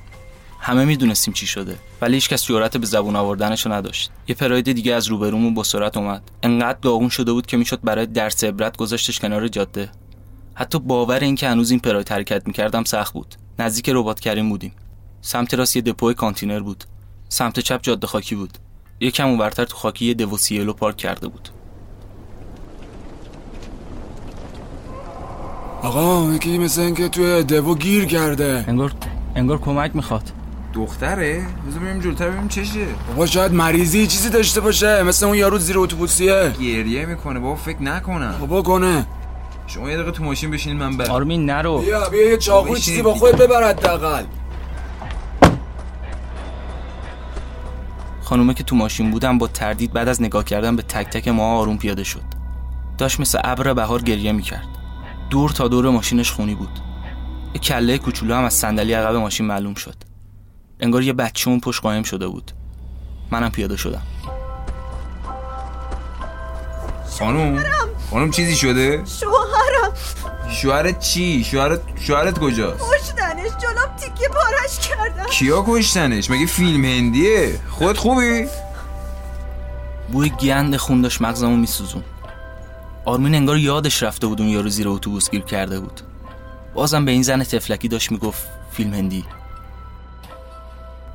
همه 0.60 0.84
می‌دونستیم 0.84 1.34
چی 1.34 1.46
شده 1.46 1.78
ولی 2.00 2.14
هیچکس 2.14 2.44
جرأت 2.44 2.76
به 2.76 2.86
زبون 2.86 3.16
آوردنشو 3.16 3.72
نداشت. 3.72 4.10
یه 4.28 4.34
پراید 4.34 4.72
دیگه 4.72 4.94
از 4.94 5.06
روبرومون 5.06 5.54
با 5.54 5.62
سرعت 5.62 5.96
اومد. 5.96 6.30
انقدر 6.42 6.78
داغون 6.82 7.08
شده 7.08 7.32
بود 7.32 7.46
که 7.46 7.56
می‌شد 7.56 7.80
برای 7.84 8.06
درس 8.06 8.44
عبرت 8.44 8.76
گذاشتش 8.76 9.20
کنار 9.20 9.48
جاده. 9.48 9.90
حتی 10.54 10.78
باور 10.78 11.20
این 11.20 11.34
که 11.34 11.48
هنوز 11.48 11.70
این 11.70 11.80
پراید 11.80 12.12
حرکت 12.12 12.46
می‌کردم 12.46 12.84
سخت 12.84 13.12
بود. 13.12 13.34
نزدیک 13.58 13.88
ربات 13.88 14.20
کریم 14.20 14.48
بودیم. 14.48 14.72
سمت 15.20 15.54
راست 15.54 15.76
یه 15.76 15.82
دپو 15.82 16.12
کانتینر 16.12 16.60
بود. 16.60 16.84
سمت 17.28 17.60
چپ 17.60 17.82
جاده 17.82 18.06
خاکی 18.06 18.34
بود. 18.34 18.58
یکم 19.00 19.26
اونورتر 19.26 19.64
تو 19.64 19.76
خاکی 19.76 20.04
یه 20.04 20.14
دوسیلو 20.14 20.72
پارک 20.72 20.96
کرده 20.96 21.28
بود. 21.28 21.48
آقا 25.82 26.32
یکی 26.34 26.58
مثل 26.58 26.80
اینکه 26.80 27.08
توی 27.08 27.42
دوو 27.42 27.74
گیر 27.74 28.04
کرده. 28.04 28.64
انگار 28.68 28.92
انگار 29.34 29.58
کمک 29.58 29.96
می‌خواد. 29.96 30.32
دختره؟ 30.74 31.46
بذار 31.68 31.80
بریم 31.80 32.00
جلوتر 32.00 32.28
ببینیم 32.28 32.48
چشه. 32.48 32.86
بابا 33.08 33.26
شاید 33.26 33.52
مریضی 33.52 34.06
چیزی 34.06 34.30
داشته 34.30 34.60
باشه. 34.60 35.02
مثل 35.02 35.26
اون 35.26 35.36
یارو 35.36 35.58
زیر 35.58 35.78
اتوبوسیه. 35.78 36.52
گریه 36.60 37.06
می‌کنه. 37.06 37.40
بابا 37.40 37.56
فکر 37.56 37.82
نکنم 37.82 38.34
بابا 38.40 38.62
کنه. 38.62 39.06
شما 39.66 39.90
یه 39.90 39.96
دقیقه 39.96 40.10
تو 40.10 40.24
ماشین 40.24 40.50
بشینید 40.50 40.78
من 40.78 40.96
برم. 40.96 41.10
آرمین 41.10 41.50
نرو. 41.50 41.78
بیا 41.78 42.08
بیا 42.08 42.30
یه 42.30 42.36
چاقوی 42.36 42.70
بشین. 42.70 42.84
چیزی 42.84 43.02
با 43.02 43.12
دیگه. 43.12 43.26
خود 43.26 43.36
ببر 43.36 43.68
حداقل. 43.68 44.24
خانومه 48.26 48.54
که 48.54 48.64
تو 48.64 48.76
ماشین 48.76 49.10
بودم 49.10 49.38
با 49.38 49.46
تردید 49.46 49.92
بعد 49.92 50.08
از 50.08 50.22
نگاه 50.22 50.44
کردن 50.44 50.76
به 50.76 50.82
تک 50.82 51.06
تک 51.06 51.28
ما 51.28 51.58
آروم 51.58 51.78
پیاده 51.78 52.04
شد. 52.04 52.22
داشت 52.98 53.20
مثل 53.20 53.38
ابر 53.44 53.72
بهار 53.72 54.02
گریه 54.02 54.32
می‌کرد. 54.32 54.68
دور 55.30 55.50
تا 55.50 55.68
دور 55.68 55.90
ماشینش 55.90 56.30
خونی 56.30 56.54
بود. 56.54 56.80
یه 57.54 57.60
کله 57.60 57.98
کوچولو 57.98 58.34
هم 58.34 58.44
از 58.44 58.54
صندلی 58.54 58.92
عقب 58.92 59.14
ماشین 59.14 59.46
معلوم 59.46 59.74
شد. 59.74 59.94
انگار 60.80 61.02
یه 61.02 61.12
بچه 61.12 61.50
اون 61.50 61.60
پشت 61.60 61.82
قایم 61.82 62.02
شده 62.02 62.28
بود. 62.28 62.50
منم 63.30 63.50
پیاده 63.50 63.76
شدم. 63.76 64.02
خانوم؟ 67.18 67.64
خانوم 68.10 68.30
چیزی 68.30 68.56
شده؟ 68.56 69.02
شوهرم. 69.20 69.92
شوهرت 70.50 71.00
چی؟ 71.00 71.44
شوهرت 71.44 71.80
شوهرت 72.00 72.38
کجاست؟ 72.38 72.84
کشتنش 72.92 73.50
جلوم 73.62 73.96
تیکه 73.96 74.28
پارش 74.28 74.88
کردن 74.88 75.24
کیا 75.30 75.64
کشتنش؟ 75.68 76.30
مگه 76.30 76.46
فیلم 76.46 76.84
هندیه؟ 76.84 77.60
خود 77.70 77.98
خوبی؟ 77.98 78.46
بوی 80.12 80.28
گند 80.28 80.76
خون 80.76 81.02
داشت 81.02 81.20
مغزمو 81.20 81.56
میسوزون 81.56 82.04
آرمین 83.04 83.34
انگار 83.34 83.58
یادش 83.58 84.02
رفته 84.02 84.26
بود 84.26 84.40
اون 84.40 84.50
یارو 84.50 84.68
زیر 84.68 84.88
اتوبوس 84.88 85.30
گیر 85.30 85.42
کرده 85.42 85.80
بود 85.80 86.00
بازم 86.74 87.04
به 87.04 87.12
این 87.12 87.22
زن 87.22 87.44
تفلکی 87.44 87.88
داشت 87.88 88.12
می‌گفت 88.12 88.48
فیلم 88.72 88.94
هندی 88.94 89.24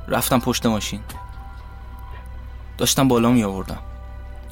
رفتم 0.08 0.40
پشت 0.40 0.66
ماشین 0.66 1.00
داشتم 2.78 3.08
بالا 3.08 3.30
می 3.30 3.44
آوردم 3.44 3.78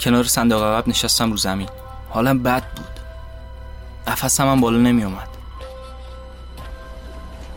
کنار 0.00 0.24
صندوق 0.24 0.62
عقب 0.62 0.88
نشستم 0.88 1.30
رو 1.30 1.36
زمین 1.36 1.68
حالم 2.08 2.42
بد 2.42 2.62
بود 2.74 2.99
نفسم 4.10 4.46
هم 4.48 4.60
بالا 4.60 4.78
نمی 4.78 5.04
اومد 5.04 5.28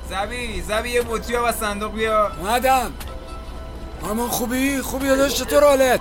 زبی 0.09 0.61
زبی 0.61 0.89
یه 0.89 1.01
بطری 1.01 1.35
از 1.35 1.55
صندوق 1.55 1.93
بیا. 1.93 2.31
اومدم 2.41 2.91
آرمان 4.01 4.29
خوبی؟ 4.29 4.81
خوبی 4.81 5.07
داداش 5.07 5.35
چطور 5.35 5.63
حالت؟ 5.63 5.99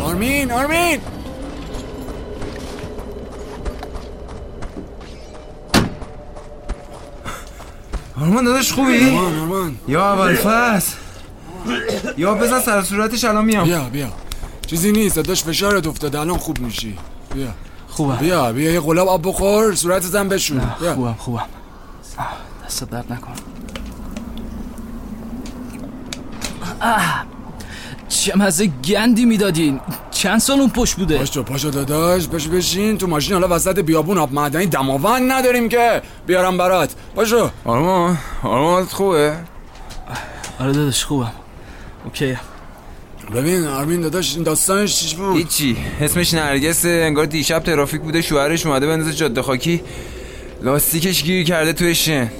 آرمین 0.00 0.52
آرمین! 0.52 1.00
آرمان 8.20 8.44
داداش 8.44 8.72
خوبی؟ 8.72 8.96
آرمان 9.10 9.34
آرمان. 9.40 9.76
یا 9.88 10.12
اول 10.12 10.34
فصل 10.36 10.92
یا 12.16 12.34
بزن 12.34 12.60
سر 12.60 12.82
صورتش 12.82 13.24
الان 13.24 13.44
میام. 13.44 13.64
بیا 13.64 13.88
بیا. 13.88 14.08
چیزی 14.66 14.92
نیست 14.92 15.16
داداش 15.16 15.44
فشارت 15.44 15.86
افتاده 15.86 16.20
الان 16.20 16.36
خوب 16.38 16.58
میشی. 16.58 16.98
بیا. 17.34 17.48
خوبم. 17.94 18.16
بیا 18.16 18.52
بیا 18.52 18.72
یه 18.72 18.80
قلاب 18.80 19.08
آب 19.08 19.28
بخور 19.28 19.74
صورتت 19.74 20.14
هم 20.14 20.28
بشون. 20.28 20.60
خوبم 20.94 21.14
خوبم. 21.18 21.46
دست 22.66 22.84
درد 22.84 23.12
نکن 23.12 23.32
آه، 26.80 27.24
چه 28.08 28.36
مزه 28.36 28.66
گندی 28.66 29.24
می‌دادین. 29.24 29.80
چند 30.10 30.38
سال 30.40 30.60
اون 30.60 30.70
پشت 30.70 30.96
بوده؟ 30.96 31.18
پاشو 31.18 31.42
پاشو 31.42 31.70
داداش 31.70 32.28
پاشو 32.28 32.50
بشین. 32.50 32.98
تو 32.98 33.06
ماشین 33.06 33.32
حالا 33.34 33.56
وسط 33.56 33.78
بیابون 33.78 34.18
آب 34.18 34.32
معدنی 34.32 34.66
دماوند 34.66 35.32
نداریم 35.32 35.68
که. 35.68 36.02
بیارم 36.26 36.58
برات. 36.58 36.94
پاشو. 37.14 37.50
آرمان 37.64 38.18
آرمان 38.42 38.84
خوبه؟ 38.84 39.36
آره 40.60 40.72
داداش 40.72 41.04
خوبم. 41.04 41.32
اوکی. 42.04 42.36
ببین 43.32 43.64
آرمین 43.66 44.00
داداش 44.00 44.34
این 44.34 44.42
داستانش 44.42 44.96
چیش 45.00 45.14
بود؟ 45.14 45.36
هیچی. 45.36 45.76
اسمش 46.00 46.34
نرگسه 46.34 46.88
انگار 46.88 47.24
دیشب 47.26 47.58
ترافیک 47.62 48.00
بوده 48.00 48.22
شوهرش 48.22 48.66
اومده 48.66 48.86
بندازه 48.86 49.12
جاده 49.12 49.42
خاکی. 49.42 49.82
لاستیکش 50.62 51.22
گیر 51.22 51.44
کرده 51.44 51.72
توی 51.72 51.94
شن 51.94 52.30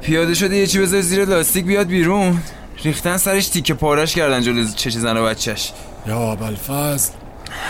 پیاده 0.00 0.34
شده 0.34 0.56
یه 0.56 0.66
چی 0.66 0.78
بذار 0.78 1.00
زیر 1.00 1.24
لاستیک 1.24 1.64
بیاد 1.64 1.86
بیرون. 1.86 2.38
ریختن 2.84 3.16
سرش 3.16 3.48
تیکه 3.48 3.74
پارش 3.74 4.14
کردن 4.14 4.42
جلو 4.42 4.68
چش 4.76 4.92
زن 4.92 5.16
و 5.16 5.24
بچهش. 5.24 5.72
یا 6.06 6.32
ابوالفضل. 6.32 7.12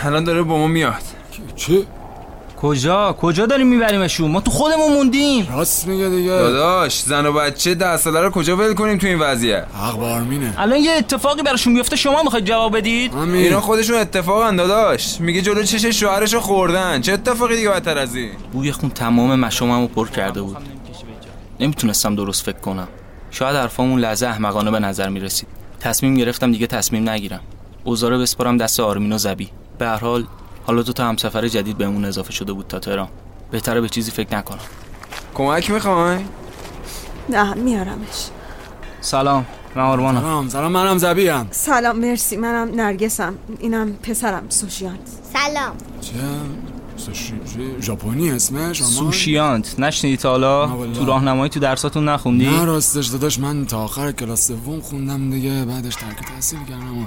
الان 0.03 0.23
داره 0.23 0.41
با 0.41 0.57
ما 0.57 0.67
میاد. 0.67 1.01
چی؟ 1.55 1.85
کجا؟ 2.63 3.13
کجا 3.13 3.45
داریم 3.45 3.67
میبریمشون 3.67 4.31
ما 4.31 4.41
تو 4.41 4.51
خودمون 4.51 4.93
موندیم. 4.93 5.47
راست 5.51 5.87
میگه 5.87 6.09
دیگه. 6.09 6.29
داداش 6.29 7.01
زن 7.01 7.25
و 7.25 7.33
بچه 7.33 7.75
ده 7.75 7.97
ساله 7.97 8.19
رو 8.19 8.29
کجا 8.29 8.57
ول 8.57 8.73
کنیم 8.73 8.97
تو 8.97 9.07
این 9.07 9.19
وضعیت 9.19 9.65
حق 9.77 9.97
با 9.97 10.09
آرمینه. 10.09 10.53
الان 10.57 10.79
یه 10.79 10.91
اتفاقی 10.91 11.41
براشون 11.41 11.73
بیفته 11.73 11.95
شما 11.95 12.23
می‌خواید 12.23 12.45
جواب 12.45 12.77
بدید؟ 12.77 13.15
اینا 13.15 13.61
خودشون 13.61 13.97
اتفاقن 13.97 14.55
داداش. 14.55 15.21
میگه 15.21 15.41
جلو 15.41 15.63
چش 15.63 15.85
شوهرشو 15.85 16.39
خوردن. 16.39 17.01
چه 17.01 17.13
اتفاقی 17.13 17.55
دیگه 17.55 17.69
بدتر 17.69 17.97
از 17.97 18.15
این؟ 18.15 18.31
بوی 18.53 18.71
خون 18.71 18.89
تمام 18.89 19.39
مشاممو 19.39 19.87
پر 19.87 20.07
کرده 20.07 20.41
بود. 20.41 20.57
نمی‌تونستم 21.59 22.15
درست 22.15 22.45
فکر 22.45 22.59
کنم. 22.59 22.87
شاید 23.31 23.55
حرفامون 23.55 23.99
لحظه 23.99 24.27
احمقانه 24.27 24.71
به 24.71 24.79
نظر 24.79 25.09
می‌رسید. 25.09 25.47
تصمیم 25.79 26.13
گرفتم 26.13 26.51
دیگه 26.51 26.67
تصمیم 26.67 27.09
نگیرم. 27.09 27.41
اوزاره 27.83 28.17
بسپارم 28.17 28.57
دست 28.57 28.79
آرمین 28.79 29.13
و 29.13 29.17
زبی. 29.17 29.49
به 29.77 29.85
هر 29.87 29.97
حال 29.97 30.23
حالا 30.63 30.81
دو 30.81 30.93
تا 30.93 31.09
همسفر 31.09 31.47
جدید 31.47 31.77
بهمون 31.77 32.05
اضافه 32.05 32.31
شده 32.31 32.53
بود 32.53 32.67
تا 32.67 32.79
تهران. 32.79 33.07
بهتره 33.51 33.81
به 33.81 33.89
چیزی 33.89 34.11
فکر 34.11 34.37
نکنم 34.37 34.59
کمک 35.33 35.71
می‌خوای؟ 35.71 36.19
نه 37.29 37.53
میارمش. 37.53 38.29
سلام 39.01 39.45
من 39.75 39.81
آرمانم. 39.81 40.21
سلام 40.21 40.49
سلام 40.49 40.71
منم 40.71 40.97
زبیم 40.97 41.47
سلام 41.51 41.99
مرسی 41.99 42.37
منم 42.37 42.81
نرگسم. 42.81 43.35
اینم 43.59 43.93
پسرم 43.93 44.43
سوشیانت. 44.49 44.99
سلام. 45.33 45.75
چه؟ 46.01 46.13
ژاپنی 47.81 48.31
اسمش؟ 48.31 48.83
سوشیانت 48.83 49.79
نشنیدی 49.79 50.17
تا 50.17 50.29
حالا. 50.29 50.67
تو 50.93 51.05
راهنمایی 51.05 51.49
تو 51.49 51.59
درساتون 51.59 52.09
نخوندی؟ 52.09 52.45
نه 52.45 52.65
راستش 52.65 53.07
داداش 53.07 53.39
من 53.39 53.65
تا 53.65 53.83
آخر 53.83 54.11
کلاس 54.11 54.47
سوم 54.47 54.81
خوندم 54.81 55.29
دیگه 55.29 55.65
بعدش 55.65 55.95
ترک 55.95 56.17
تحصیل 56.33 56.59
کردم 56.69 57.03
و 57.03 57.05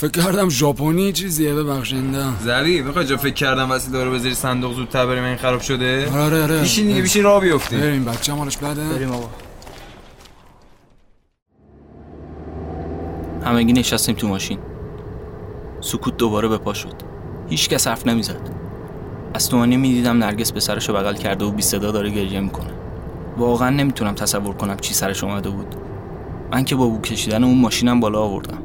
فکر 0.00 0.22
کردم 0.22 0.48
ژاپنی 0.48 1.12
چیزیه 1.12 1.54
ببخشنده 1.54 2.38
زبی 2.40 2.80
می‌خوای 2.82 3.06
جا 3.06 3.16
فکر 3.16 3.34
کردم 3.34 3.70
وسیله 3.70 4.04
رو 4.04 4.10
بذاری 4.10 4.34
صندوق 4.34 4.74
زودتر 4.74 5.06
بریم 5.06 5.24
این 5.24 5.36
خراب 5.36 5.60
شده؟ 5.60 6.10
آره 6.12 6.42
آره 6.42 6.60
بیشین 6.60 6.86
دیگه 6.86 7.02
بیشین 7.02 7.22
راه 7.22 7.40
بیفتیم 7.40 7.80
بریم 7.80 8.04
بچه 8.04 8.32
مالش 8.32 8.56
بده. 8.56 8.88
بریم 8.88 9.12
آقا. 9.12 9.28
همگی 13.44 13.72
نشستیم 13.72 14.14
تو 14.14 14.28
ماشین. 14.28 14.58
سکوت 15.80 16.16
دوباره 16.16 16.48
به 16.48 16.58
پا 16.58 16.74
شد. 16.74 16.94
هیچ 17.48 17.68
کس 17.68 17.86
حرف 17.86 18.06
نمی‌زد. 18.06 18.50
از 19.34 19.48
توانی 19.48 19.76
می‌دیدم 19.76 20.18
نرگس 20.18 20.52
به 20.52 20.60
سرشو 20.60 20.92
بغل 20.92 21.14
کرده 21.14 21.44
و 21.44 21.50
بی 21.50 21.62
صدا 21.62 21.90
داره 21.90 22.10
گریه 22.10 22.40
می‌کنه. 22.40 22.72
واقعا 23.36 23.70
نمی‌تونم 23.70 24.14
تصور 24.14 24.54
کنم 24.54 24.76
چی 24.76 24.94
سرش 24.94 25.24
اومده 25.24 25.50
بود. 25.50 25.74
من 26.52 26.64
که 26.64 26.76
با 26.76 26.86
بو 26.86 27.00
کشیدن 27.00 27.44
اون 27.44 27.60
ماشینم 27.60 28.00
بالا 28.00 28.20
آوردم. 28.20 28.62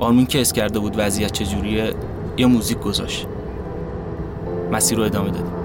آرمین 0.00 0.26
که 0.26 0.40
اس 0.40 0.52
کرده 0.52 0.78
بود 0.78 0.94
وضعیت 0.96 1.32
چجوریه 1.32 1.94
یه 2.36 2.46
موزیک 2.46 2.78
گذاشت. 2.78 3.26
مسیر 4.72 4.98
رو 4.98 5.04
ادامه 5.04 5.30
دادیم 5.30 5.60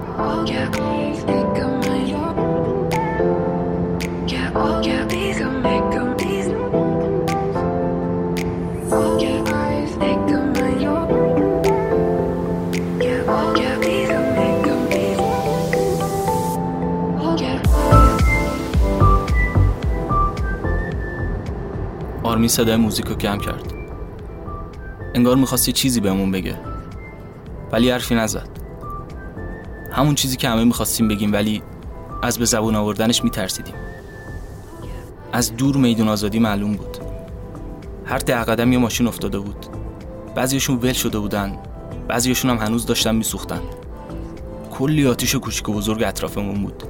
آرمین 22.22 22.48
صدای 22.48 22.76
موزیک 22.76 23.06
رو 23.06 23.14
کم 23.14 23.38
کرد. 23.38 23.65
انگار 25.16 25.36
می‌خواست 25.36 25.68
یه 25.68 25.74
چیزی 25.74 26.00
بهمون 26.00 26.30
بگه. 26.30 26.58
ولی 27.72 27.90
حرفی 27.90 28.14
نزد. 28.14 28.48
همون 29.92 30.14
چیزی 30.14 30.36
که 30.36 30.48
همه 30.48 30.64
می‌خواستیم 30.64 31.08
بگیم 31.08 31.32
ولی 31.32 31.62
از 32.22 32.38
به 32.38 32.44
زبون 32.44 32.74
آوردنش 32.74 33.24
میترسیدیم. 33.24 33.74
از 35.32 35.56
دور 35.56 35.76
میدون 35.76 36.08
آزادی 36.08 36.38
معلوم 36.38 36.72
بود. 36.72 36.96
هر 38.04 38.18
ده 38.18 38.44
قدم 38.44 38.72
یه 38.72 38.78
ماشین 38.78 39.06
افتاده 39.06 39.38
بود. 39.38 39.66
بعضیشون 40.34 40.76
ول 40.76 40.92
شده 40.92 41.18
بودن. 41.18 41.58
بعضیشون 42.08 42.50
هم 42.50 42.58
هنوز 42.66 42.86
داشتن 42.86 43.14
میسوختن. 43.14 43.60
کلی 44.70 45.06
آتیش 45.06 45.34
کوچیک 45.34 45.68
و 45.68 45.72
بزرگ 45.72 46.02
اطرافمون 46.02 46.62
بود. 46.62 46.82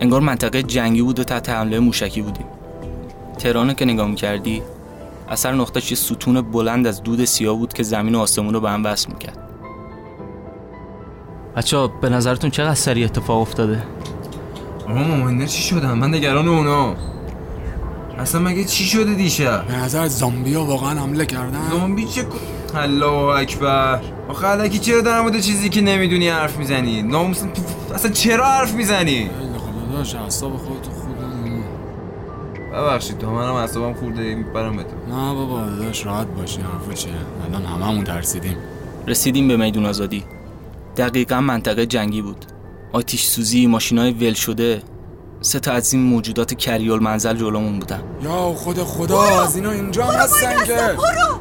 انگار 0.00 0.20
منطقه 0.20 0.62
جنگی 0.62 1.02
بود 1.02 1.18
و 1.18 1.24
تحت 1.24 1.48
حمله 1.48 1.78
موشکی 1.78 2.22
بودیم. 2.22 2.46
تهرانو 3.38 3.72
که 3.72 3.84
نگاه 3.84 4.08
می‌کردی 4.08 4.62
اثر 5.28 5.52
نقطهش 5.52 5.90
یه 5.90 5.96
ستون 5.96 6.40
بلند 6.40 6.86
از 6.86 7.02
دود 7.02 7.24
سیاه 7.24 7.56
بود 7.56 7.72
که 7.72 7.82
زمین 7.82 8.14
و 8.14 8.18
آسمون 8.18 8.54
رو 8.54 8.60
به 8.60 8.70
هم 8.70 8.84
وصل 8.84 9.12
می‌کرد. 9.12 9.38
بچه 11.56 11.88
به 12.00 12.08
نظرتون 12.08 12.50
چقدر 12.50 12.74
سریع 12.74 13.04
اتفاق 13.04 13.40
افتاده؟ 13.40 13.82
آقا 14.88 14.94
مامانه 14.94 15.46
چی 15.46 15.62
شدن 15.62 15.92
من 15.92 16.14
نگران 16.14 16.48
اونا. 16.48 16.94
اصلا 18.18 18.40
مگه 18.40 18.64
چی 18.64 18.84
شده 18.84 19.14
دیشب؟ 19.14 19.66
به 19.66 19.76
نظر 19.76 20.06
زامبیا 20.08 20.64
واقعا 20.64 21.00
حمله 21.00 21.26
کردن. 21.26 21.70
زامبی 21.70 22.04
چه 22.04 22.22
کو- 22.22 22.38
الله 22.76 23.08
اکبر. 23.40 24.00
آخه 24.28 24.48
الکی 24.48 24.78
چرا 24.78 25.00
در 25.00 25.20
مورد 25.20 25.40
چیزی 25.40 25.68
که 25.68 25.80
نمی‌دونی 25.80 26.28
حرف 26.28 26.56
می‌زنی؟ 26.56 27.02
ناموسن 27.02 27.48
اصلا 27.94 28.10
چرا 28.10 28.44
حرف 28.44 28.74
می‌زنی؟ 28.74 29.30
داداش 29.92 30.14
اعصاب 30.14 30.56
خودتو 30.56 30.90
ببخشید 32.74 33.18
تو 33.18 33.30
منم 33.30 33.54
اعصابم 33.54 33.94
خورده 33.94 34.34
میپرم 34.34 34.76
به 34.76 34.82
تو 34.82 34.96
نه 35.08 35.34
بابا 35.34 35.60
داداش 35.60 36.06
راحت 36.06 36.26
باشی 36.26 36.60
حرفو 36.60 36.92
چیه؟ 36.92 37.12
الان 37.48 37.64
هممون 37.64 38.04
ترسیدیم. 38.04 38.56
رسیدیم 39.06 39.48
به 39.48 39.56
میدون 39.56 39.86
آزادی. 39.86 40.24
دقیقا 40.96 41.40
منطقه 41.40 41.86
جنگی 41.86 42.22
بود. 42.22 42.44
آتیش 42.92 43.24
سوزی 43.24 43.66
ماشینای 43.66 44.12
ول 44.12 44.32
شده. 44.32 44.82
سه 45.40 45.60
تا 45.60 45.72
از 45.72 45.92
این 45.92 46.02
موجودات 46.02 46.54
کریال 46.54 47.02
منزل 47.02 47.36
جلومون 47.36 47.78
بودن. 47.78 48.02
یا 48.22 48.32
خود 48.32 48.78
خدا 48.78 49.42
از 49.42 49.56
اینا 49.56 49.70
اینجا 49.70 50.04
هم 50.04 50.20
هستن 50.20 50.64
که. 50.64 50.96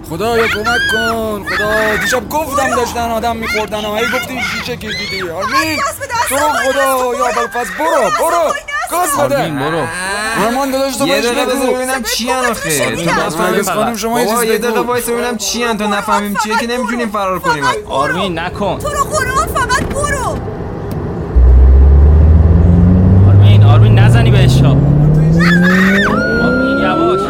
خدا 0.09 0.37
یا 0.37 0.47
کمک 0.47 0.81
کن. 0.91 1.43
خدا 1.43 1.95
دیشب 2.03 2.29
گفتم 2.29 2.75
داشتن 2.75 3.11
آدم 3.11 3.37
میخوردن 3.37 3.85
و 3.85 3.95
هی 3.95 4.05
گفتی 4.05 4.39
شیشه 4.41 4.77
کشیدی. 4.77 5.29
آرمین 5.29 5.77
تو 6.29 6.35
خدا 6.35 7.17
یا 7.17 7.25
بلفز 7.25 7.71
برو 7.79 8.09
برو. 8.19 8.72
گاز 8.93 9.17
بده 9.19 9.37
آرمین 9.37 9.59
برو 9.59 9.87
آرمان 10.45 10.71
داداش 10.71 10.95
تو 10.95 11.07
یه 11.07 11.15
بهش 11.15 11.25
دقیقه 11.25 11.45
بذار 11.45 11.73
ببینم 11.73 12.03
چی 12.03 12.31
ان 12.31 12.45
آخه 12.45 12.95
تو 12.95 13.01
نرگس 13.01 13.07
نفهمیم 13.17 13.63
خانم، 13.63 13.97
شما 13.97 14.21
یه 14.21 14.27
چیز 14.27 14.43
یه. 14.43 14.57
دقیقه 14.57 14.79
وایس 14.79 15.09
ببینم 15.09 15.37
چی 15.37 15.63
ان 15.63 15.77
تو 15.77 15.87
نفهمیم 15.87 16.35
چیه 16.43 16.57
که 16.57 16.67
نمی‌تونیم 16.67 17.09
فرار 17.09 17.39
کنیم 17.39 17.63
آرمین 17.89 18.39
نکن 18.39 18.79
تو 18.79 18.89
رو 18.89 19.03
قرآن 19.03 19.47
فقط 19.47 19.83
برو 19.83 20.37
آرمین 23.27 23.63
آرمین 23.63 23.99
نزنی 23.99 24.31
بهش 24.31 24.61
ها. 24.61 24.69
آرمین 26.43 26.77
یواش 26.77 27.21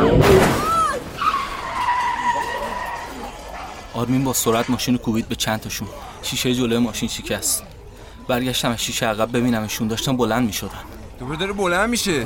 آرمین 3.93 4.23
با 4.23 4.33
سرعت 4.33 4.69
ماشین 4.69 4.93
رو 4.93 5.01
کوبید 5.01 5.27
به 5.27 5.35
چند 5.35 5.59
تاشون 5.59 5.87
شیشه 6.21 6.53
جلوی 6.53 6.77
ماشین 6.77 7.09
شکست 7.09 7.63
برگشتم 8.27 8.71
از 8.71 8.83
شیشه 8.83 9.05
عقب 9.05 9.37
ببینمشون 9.37 9.87
داشتن 9.87 10.17
بلند 10.17 10.45
می‌شدن 10.45 10.92
دوباره 11.23 11.39
داره 11.39 11.53
بلند 11.53 11.89
میشه. 11.89 12.25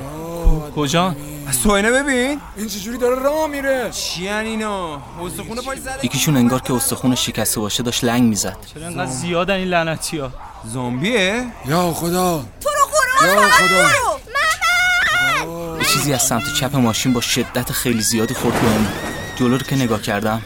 کجا؟ 0.75 1.15
از 1.47 1.61
تو 1.61 1.71
اینه 1.71 1.91
ببین. 1.91 2.41
این 2.57 2.67
چجوری 2.67 2.97
داره 2.97 3.15
راه 3.23 3.47
میره؟ 3.47 3.89
چی 3.91 4.29
اینا؟ 4.29 5.01
استخونه 5.25 5.61
پاش 5.61 5.77
زده 5.77 6.05
یکیشون 6.05 6.37
انگار 6.37 6.61
که 6.61 6.73
استخونش 6.73 7.25
شکسته 7.25 7.59
باشه 7.59 7.83
داشت 7.83 8.03
لنگ 8.03 8.23
می‌زد. 8.23 8.57
چرا 8.73 8.85
انقدر 8.85 9.11
زیادن 9.11 9.53
این 9.53 9.67
لعنتی 9.67 10.17
ها 10.17 10.31
زامبیه؟ 10.65 11.45
یا 11.65 11.93
خدا. 11.93 12.45
تو 12.61 12.69
رو 12.69 12.85
قرآن 12.91 13.35
یا 13.35 13.49
خدا. 13.49 13.89
یه 15.79 15.85
چیزی 15.85 16.13
از 16.13 16.21
سمت 16.21 16.53
چپ 16.59 16.75
ماشین 16.75 17.13
با 17.13 17.21
شدت 17.21 17.71
خیلی 17.71 18.01
زیادی 18.01 18.33
خورد 18.33 18.61
بهم 18.61 18.87
جلو 19.35 19.57
رو 19.57 19.63
که 19.63 19.75
نگاه 19.75 20.01
کردم. 20.01 20.41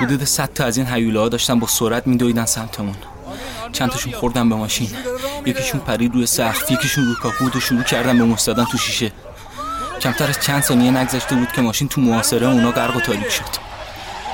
حدود 0.00 0.24
100 0.24 0.52
تا 0.52 0.64
از 0.64 0.76
این 0.76 0.86
هیوله 0.86 1.20
ها 1.20 1.28
داشتن 1.28 1.58
با 1.58 1.66
سرعت 1.66 2.06
میدویدن 2.06 2.44
سمتمون. 2.44 2.94
چند 3.72 3.90
تاشون 3.90 4.12
خوردن 4.12 4.48
به 4.48 4.54
ماشین. 4.54 4.90
یکیشون 5.46 5.80
پرید 5.80 6.14
روی 6.14 6.26
سقف 6.26 6.70
یکیشون 6.70 7.04
روی 7.04 7.14
کاپوت 7.14 7.56
و 7.56 7.60
شروع 7.60 7.82
کردن 7.82 8.18
به 8.18 8.24
مش 8.24 8.40
زدن 8.40 8.64
تو 8.64 8.78
شیشه. 8.78 9.12
کمتر 10.00 10.26
از 10.26 10.40
چند 10.40 10.62
ثانیه 10.62 10.90
نگذشته 10.90 11.34
بود 11.34 11.52
که 11.52 11.62
ماشین 11.62 11.88
تو 11.88 12.00
محاصره 12.00 12.46
اونا 12.46 12.70
غرق 12.70 12.96
و 12.96 13.00
تاریک 13.00 13.28
شد. 13.28 13.64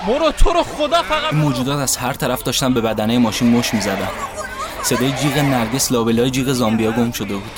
برو 0.07 0.33
تو 0.33 0.53
رو 0.53 0.63
خدا 0.63 1.03
فقط 1.03 1.33
این 1.33 1.41
موجودات 1.41 1.79
از 1.79 1.97
هر 1.97 2.13
طرف 2.13 2.43
داشتن 2.43 2.75
به 2.75 2.81
بدنه 2.81 3.19
ماشین 3.19 3.57
مش 3.57 3.75
می‌زدن. 3.75 4.09
صدای 4.83 5.13
جیغ 5.13 5.39
نرگس 5.39 5.93
لابلای 5.93 6.31
جیغ 6.31 6.53
زامبیا 6.53 6.93
گم 6.93 7.13
شده 7.13 7.35
بود. 7.35 7.51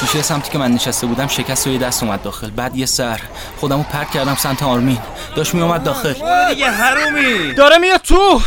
شیشه 0.00 0.22
سمتی 0.22 0.50
که 0.50 0.58
من 0.58 0.72
نشسته 0.72 1.06
بودم 1.06 1.26
شکست 1.26 1.66
و 1.66 1.70
یه 1.70 1.78
دست 1.78 2.02
اومد 2.02 2.22
داخل. 2.22 2.50
بعد 2.50 2.76
یه 2.76 2.86
سر. 2.86 3.20
خودمو 3.60 3.82
پرک 3.82 4.10
کردم 4.10 4.34
سمت 4.34 4.62
آرمین. 4.62 4.98
داشت 5.36 5.54
میومد 5.54 5.82
داخل. 5.82 6.12
دیگه 6.48 6.70
حرومی. 6.70 7.54
داره 7.54 7.78
میاد 7.78 8.00
تو. 8.00 8.40